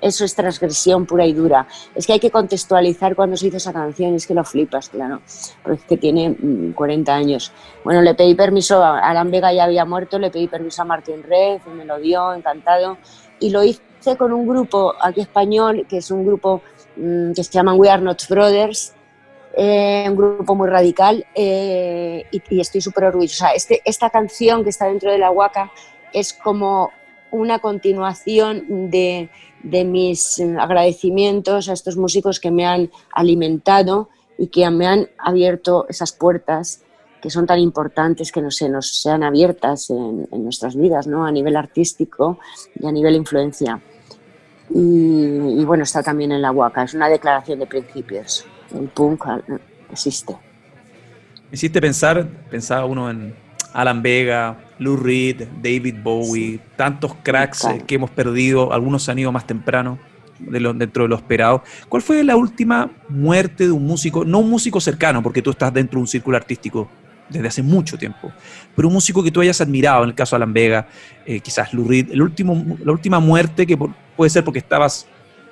[0.00, 1.66] eso es transgresión pura y dura.
[1.94, 5.20] Es que hay que contextualizar cuando se hizo esa canción, es que lo flipas, claro,
[5.62, 6.36] porque es que tiene
[6.74, 7.52] 40 mm, años.
[7.84, 11.22] Bueno, le pedí permiso, a Alan Vega ya había muerto, le pedí permiso a Martín
[11.22, 12.98] Red, me lo dio, encantado,
[13.40, 16.62] y lo hice con un grupo aquí español, que es un grupo
[16.96, 18.94] mm, que se llama We Are Not Brothers,
[19.54, 23.50] eh, un grupo muy radical, eh, y, estoy súper orgullosa.
[23.50, 25.72] Este, esta canción que está dentro de la Huaca
[26.12, 26.92] es como
[27.30, 29.28] una continuación de,
[29.62, 35.08] de mis eh, agradecimientos a estos músicos que me han alimentado y que me han
[35.18, 36.82] abierto esas puertas
[37.20, 41.26] que son tan importantes que no se nos sean abiertas en, nuestras vidas, ¿no?
[41.26, 42.38] a nivel artístico
[42.78, 43.80] y a nivel influencia.
[44.70, 48.44] Y, bueno, está también en la Huaca, es una declaración de principios.
[48.72, 49.58] El punk eh,
[49.90, 50.36] existe.
[51.50, 53.34] hiciste pensar, pensaba uno en
[53.72, 59.18] Alan Vega, Lou Reed, David Bowie, tantos cracks eh, que hemos perdido, algunos se han
[59.18, 59.98] ido más temprano
[60.38, 61.62] de dentro de lo esperado.
[61.88, 65.72] ¿Cuál fue la última muerte de un músico, no un músico cercano, porque tú estás
[65.72, 66.88] dentro de un círculo artístico
[67.28, 68.32] desde hace mucho tiempo,
[68.74, 70.88] pero un músico que tú hayas admirado, en el caso de Alan Vega,
[71.26, 73.76] eh, quizás Lou Reed, el último, la última muerte que
[74.16, 75.06] puede ser porque estabas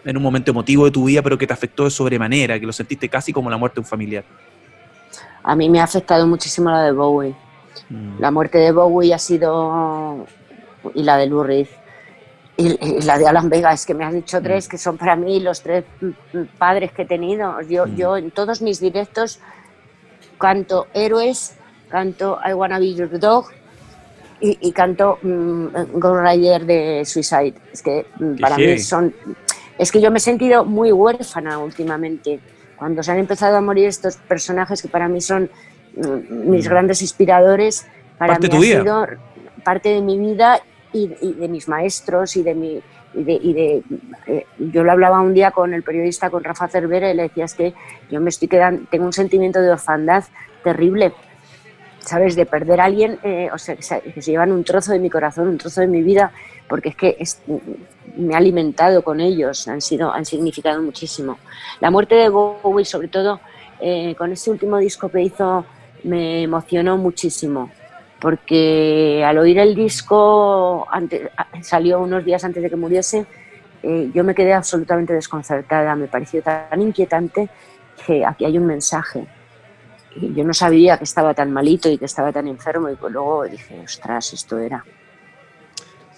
[0.04, 2.72] en un momento emotivo de tu vida, pero que te afectó de sobremanera, que lo
[2.72, 4.24] sentiste casi como la muerte de un familiar?
[5.42, 7.34] A mí me ha afectado muchísimo la de Bowie.
[7.88, 8.20] Mm.
[8.20, 10.26] La muerte de Bowie ha sido,
[10.94, 11.68] y la de Lou Reed,
[12.56, 14.70] y, la de Alan Vega, es que me has dicho tres mm.
[14.70, 15.84] que son para mí los tres
[16.58, 17.60] padres que he tenido.
[17.62, 17.96] Yo, mm.
[17.96, 19.40] yo en todos mis directos
[20.38, 21.54] canto Héroes,
[21.88, 23.46] canto I Wanna Be Your Dog
[24.40, 27.54] y, canto Ghost Rider de Suicide.
[27.72, 28.06] Es que
[28.40, 29.14] para mí son...
[29.78, 32.40] Es que yo me he sentido muy huérfana últimamente.
[32.76, 35.50] Cuando se han empezado a morir estos personajes que para mí son
[35.96, 37.86] mis grandes inspiradores
[38.18, 39.06] para mí ha sido
[39.64, 40.60] parte de mi vida
[40.92, 42.82] y, de mis maestros y de mi
[43.14, 43.82] y de,
[44.26, 47.46] eh, yo lo hablaba un día con el periodista con Rafa Cervera y le decía
[47.46, 47.72] es que
[48.10, 50.24] yo me estoy quedando tengo un sentimiento de orfandad
[50.62, 51.14] terrible
[52.00, 55.08] sabes de perder a alguien eh, o sea que se, llevan un trozo de mi
[55.08, 56.32] corazón un trozo de mi vida
[56.68, 57.16] porque es que
[58.16, 61.38] me ha alimentado con ellos han sido han significado muchísimo
[61.80, 63.40] la muerte de Bowie sobre todo
[63.80, 65.64] eh, con ese último disco que hizo
[66.06, 67.70] me emocionó muchísimo
[68.20, 70.88] porque al oír el disco,
[71.60, 73.26] salió unos días antes de que muriese,
[73.82, 77.48] eh, yo me quedé absolutamente desconcertada, me pareció tan inquietante
[78.06, 79.26] que aquí hay un mensaje
[80.20, 83.80] yo no sabía que estaba tan malito y que estaba tan enfermo y luego dije,
[83.84, 84.84] ostras, esto era.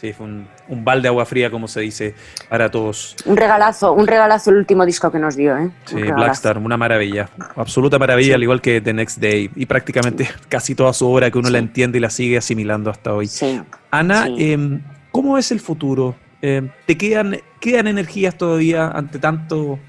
[0.00, 2.14] Sí, fue un, un, balde de agua fría, como se dice,
[2.48, 3.16] para todos.
[3.24, 5.70] Un regalazo, un regalazo el último disco que nos dio, ¿eh?
[5.86, 10.76] Sí, Blackstar, una maravilla, absoluta maravilla, al igual que The Next Day, y prácticamente casi
[10.76, 13.26] toda su obra que uno la entiende y la sigue asimilando hasta hoy.
[13.26, 13.60] Sí.
[13.90, 14.80] Ana, em,
[15.10, 16.14] ¿cómo es el futuro?
[16.42, 19.80] Em, ¿Te quedan, quedan energías todavía ante tanto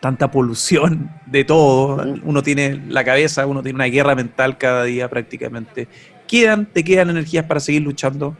[0.00, 2.02] tanta polución de todo?
[2.24, 5.86] Uno tiene la cabeza, uno tiene una guerra mental cada día prácticamente.
[6.26, 8.34] ¿Quedan, ¿Te quedan energías para seguir luchando?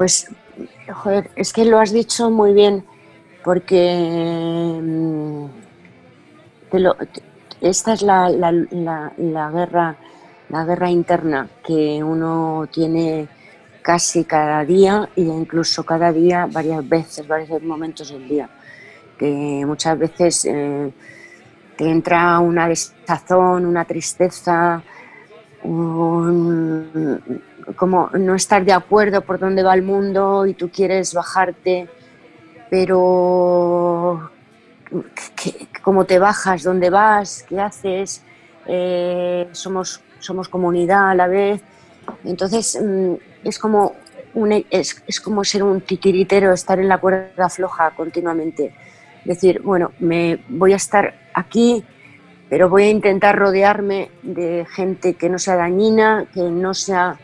[0.00, 0.28] Pues,
[0.90, 2.86] joder, es que lo has dicho muy bien,
[3.44, 5.44] porque mm,
[7.60, 9.96] esta es la, guerra,
[10.48, 13.28] la guerra interna que uno tiene
[13.82, 18.48] casi cada día e incluso cada día varias veces, varios momentos del día,
[19.18, 20.90] que muchas veces eh,
[21.76, 24.82] te entra una desazón, una tristeza,
[25.62, 27.42] un,
[27.76, 31.88] como no estar de acuerdo por dónde va el mundo y tú quieres bajarte,
[32.70, 34.30] pero
[35.82, 36.62] ¿cómo te bajas?
[36.62, 37.44] ¿Dónde vas?
[37.48, 38.22] ¿Qué haces?
[38.66, 41.62] Eh, somos, somos comunidad a la vez.
[42.24, 43.14] Entonces mm,
[43.44, 43.94] es como,
[44.70, 48.74] es, es, como ser un titiritero, estar en la cuerda floja continuamente.
[49.24, 51.84] Decir, bueno, me voy a estar aquí,
[52.48, 57.18] pero voy a intentar rodearme de gente que no sea dañina, que no sea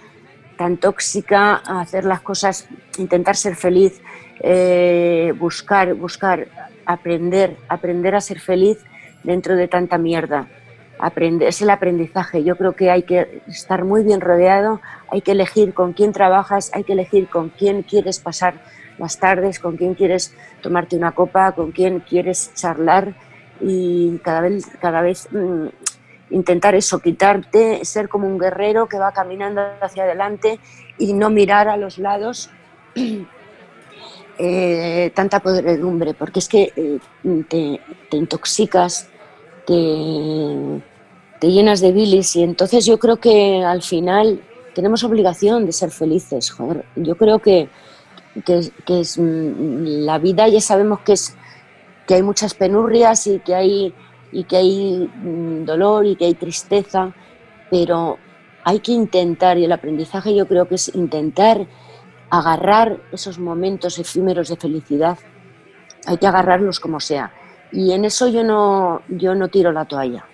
[0.57, 4.01] tan tóxica, hacer las cosas, intentar ser feliz,
[4.41, 6.49] eh, buscar, buscar,
[6.85, 8.79] aprender, aprender a ser feliz
[9.23, 10.49] dentro de tanta mierda.
[10.99, 12.43] Aprender, es el aprendizaje.
[12.43, 14.81] Yo creo que hay que estar muy bien rodeado,
[15.11, 18.55] hay que elegir con quién trabajas, hay que elegir con quién quieres pasar
[18.99, 23.15] las tardes, con quién quieres tomarte una copa, con quién quieres charlar
[23.61, 25.67] y cada vez, cada vez mm,
[26.31, 30.59] intentar eso, quitarte, ser como un guerrero que va caminando hacia adelante
[30.99, 32.51] y no mirar a los lados
[34.39, 36.99] eh, tanta podredumbre, porque es que eh,
[37.49, 39.09] te, intoxicas,
[39.67, 40.83] te,
[41.41, 44.41] te, llenas de bilis y entonces yo creo que al final
[44.75, 46.51] tenemos obligación de ser felices.
[46.51, 46.85] Joder.
[46.97, 47.69] Yo creo que,
[48.45, 51.35] que, que es, mm, la vida ya sabemos que, es,
[52.07, 53.95] que hay muchas penurrias y que hay
[54.37, 57.11] y que hay mm, dolor y que hay tristeza,
[57.71, 58.19] pero
[58.65, 61.67] hay que intentar, y el aprendizaje yo creo que es intentar
[62.29, 65.17] agarrar esos momentos efímeros de felicidad,
[66.07, 67.33] hay que agarrarlos como sea.
[67.73, 70.27] Y en eso yo no, yo no tiro la toalla,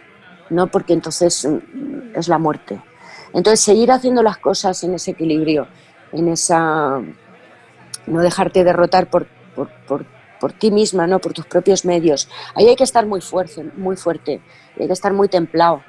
[0.50, 2.82] no porque entonces mm, es la muerte.
[3.32, 5.68] Entonces seguir haciendo las cosas en ese equilibrio,
[6.10, 7.00] en esa
[8.08, 10.04] no dejarte derrotar por, por, por
[10.42, 11.20] por ti misma, ¿no?
[11.20, 12.28] por tus propios medios.
[12.56, 14.40] Ahí hay que estar muy fuerte, muy fuerte,
[14.76, 15.84] hay que estar muy templado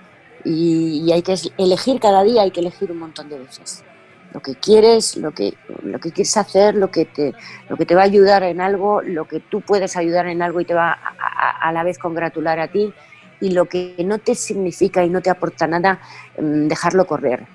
[0.46, 3.84] y, hay que elegir cada día, hay que elegir un montón de veces.
[4.32, 7.34] Lo que quieres, lo que, lo que quieres hacer, lo que, te,
[7.68, 10.62] lo que te va a ayudar en algo, lo que tú puedes ayudar en algo
[10.62, 12.94] y te va a, a la vez congratular a ti
[13.42, 16.00] y lo que no te significa y no te aporta nada,
[16.38, 17.48] mm, dejarlo correr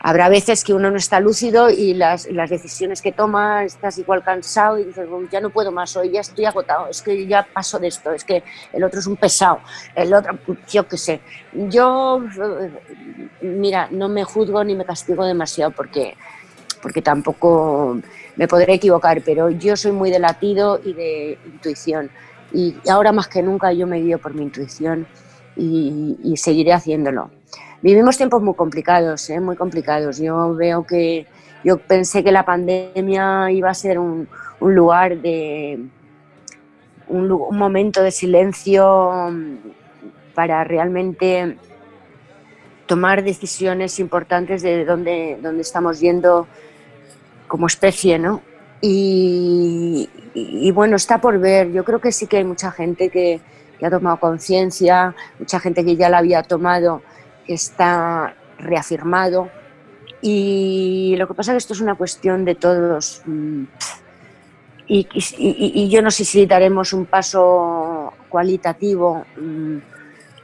[0.00, 4.22] Habrá veces que uno no está lúcido y las, las decisiones que toma estás igual
[4.22, 7.80] cansado y dices, ya no puedo más, hoy ya estoy agotado, es que ya paso
[7.80, 9.58] de esto, es que el otro es un pesado,
[9.96, 10.38] el otro,
[10.70, 11.20] yo qué sé.
[11.52, 12.22] Yo,
[13.40, 16.16] mira, no me juzgo ni me castigo demasiado porque,
[16.80, 17.98] porque tampoco
[18.36, 22.08] me podré equivocar, pero yo soy muy de latido y de intuición.
[22.52, 25.08] Y ahora más que nunca yo me guío por mi intuición
[25.56, 27.30] y, y seguiré haciéndolo
[27.82, 29.40] vivimos tiempos muy complicados, ¿eh?
[29.40, 30.18] muy complicados.
[30.18, 31.26] Yo veo que
[31.64, 34.28] yo pensé que la pandemia iba a ser un,
[34.60, 35.78] un lugar de
[37.08, 39.10] un, un, momento de silencio
[40.34, 41.56] para realmente
[42.86, 46.46] tomar decisiones importantes de dónde, dónde estamos yendo
[47.46, 48.40] como especie, ¿no?
[48.80, 51.72] Y, y, bueno, está por ver.
[51.72, 53.40] Yo creo que sí que hay mucha gente que,
[53.78, 57.02] que ha tomado conciencia, mucha gente que ya la había tomado
[57.48, 59.50] está reafirmado
[60.20, 63.64] y lo que pasa es que esto es una cuestión de todos mm,
[64.88, 69.76] y, yo no sé si daremos un paso cualitativo mm,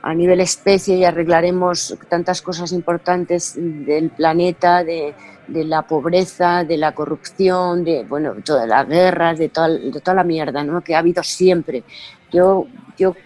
[0.02, 5.14] a nivel especie y arreglaremos tantas cosas importantes del planeta, de,
[5.48, 10.24] la pobreza, de la corrupción, de bueno, todas las guerras, de toda, de toda la
[10.24, 10.82] mierda ¿no?
[10.82, 11.84] que ha habido siempre.
[12.30, 12.66] Yo,
[12.98, 13.16] yo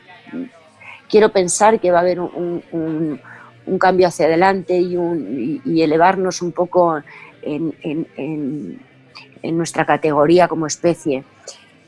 [1.08, 3.20] quiero pensar que va a haber un un
[3.76, 7.02] cambio hacia adelante y, un, y, elevarnos un poco
[7.42, 8.80] en, en,
[9.42, 11.24] en, nuestra categoría como especie.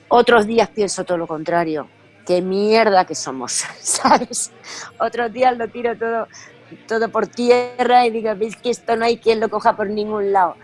[0.09, 1.87] Otros días pienso todo lo contrario,
[2.27, 4.51] qué mierda que somos, ¿sabes?
[4.99, 6.27] Otros días lo tiro todo,
[6.87, 10.33] todo por tierra y digo, veis que esto no hay quien lo coja por ningún
[10.33, 10.57] lado.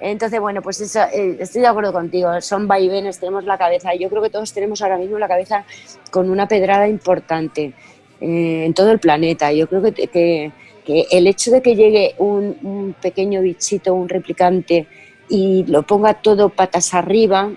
[0.00, 4.08] Entonces, bueno, pues eso, eh, estoy de acuerdo contigo, son vaivenes, tenemos la cabeza, yo
[4.08, 5.64] creo que todos tenemos ahora mismo la cabeza
[6.10, 7.72] con una pedrada importante
[8.20, 9.52] eh, en todo el planeta.
[9.52, 10.52] Yo creo que, que,
[10.86, 14.86] el hecho de que llegue un, un, pequeño bichito, un replicante,
[15.28, 17.52] y lo ponga todo patas arriba,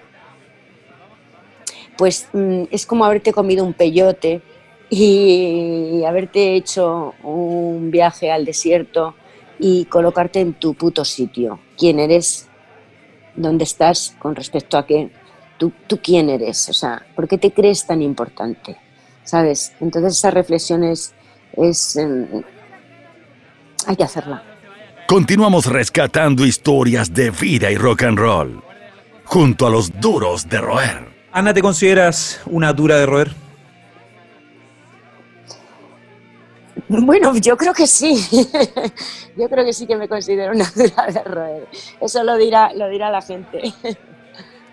[1.98, 4.42] pues mm, es como haberte comido un peyote
[4.90, 9.16] y haberte hecho un viaje al desierto
[9.60, 11.60] y colocarte en tu puto sitio.
[11.78, 12.48] ¿Quién eres?
[13.36, 15.10] ¿Dónde estás con respecto a qué?
[15.58, 16.70] ¿Tú, tú quién eres?
[16.70, 18.78] O sea, ¿por qué te crees tan importante?
[19.24, 19.74] ¿Sabes?
[19.80, 21.14] Entonces esa reflexión es...
[21.96, 22.44] Em,
[23.88, 24.44] hay que hacerla.
[25.08, 28.64] Continuamos rescatando historias de vida y rock and roll,
[29.24, 31.16] junto a los duros de roer.
[31.32, 33.32] Ana, ¿te consideras una dura de roer?
[36.88, 38.16] Bueno, yo creo que sí.
[39.38, 41.68] yo creo que sí que me considero una dura de roer.
[42.00, 43.74] Eso lo dirá, lo dirá la gente.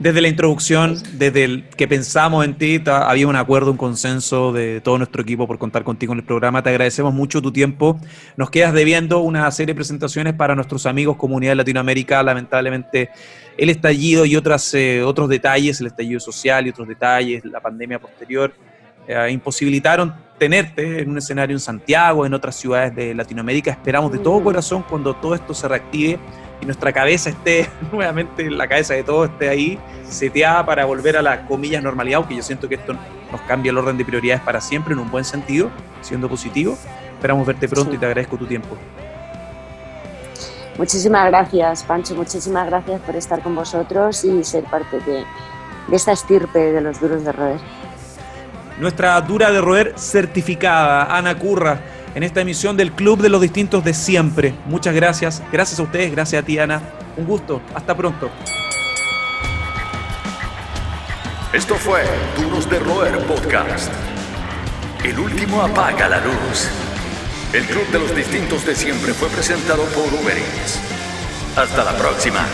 [0.02, 4.80] Desde la introducción, desde el que pensamos en ti, había un acuerdo, un consenso de
[4.80, 6.60] todo nuestro equipo por contar contigo en el programa.
[6.60, 8.00] Te agradecemos mucho tu tiempo.
[8.36, 12.20] Nos quedas debiendo una serie de presentaciones para nuestros amigos Comunidad de Latinoamérica.
[12.20, 13.10] Lamentablemente,
[13.56, 18.00] el estallido y otras, eh, otros detalles, el estallido social y otros detalles, la pandemia
[18.00, 18.52] posterior,
[19.06, 23.70] eh, imposibilitaron tenerte en un escenario en Santiago, en otras ciudades de Latinoamérica.
[23.70, 26.18] Esperamos de todo corazón cuando todo esto se reactive
[26.62, 31.22] y nuestra cabeza esté nuevamente, la cabeza de todos esté ahí, seteada para volver a
[31.22, 32.94] la comillas normalidad, aunque yo siento que esto
[33.30, 36.78] nos cambia el orden de prioridades para siempre en un buen sentido, siendo positivo.
[37.14, 38.76] Esperamos verte pronto y te agradezco tu tiempo.
[40.78, 45.24] Muchísimas gracias, Pancho, muchísimas gracias por estar con vosotros y ser parte de,
[45.88, 47.60] de esta estirpe de los duros de roer.
[48.78, 51.80] Nuestra dura de roer certificada, Ana Curra
[52.14, 54.54] en esta emisión del Club de los Distintos de Siempre.
[54.66, 55.42] Muchas gracias.
[55.52, 56.82] Gracias a ustedes, gracias a ti, Ana.
[57.16, 57.60] Un gusto.
[57.74, 58.30] Hasta pronto.
[61.52, 62.02] Esto fue
[62.36, 63.92] Duros de Roer Podcast.
[65.04, 66.68] El último apaga la luz.
[67.52, 70.38] El Club de los Distintos de Siempre fue presentado por Uber
[71.56, 72.46] Hasta la próxima.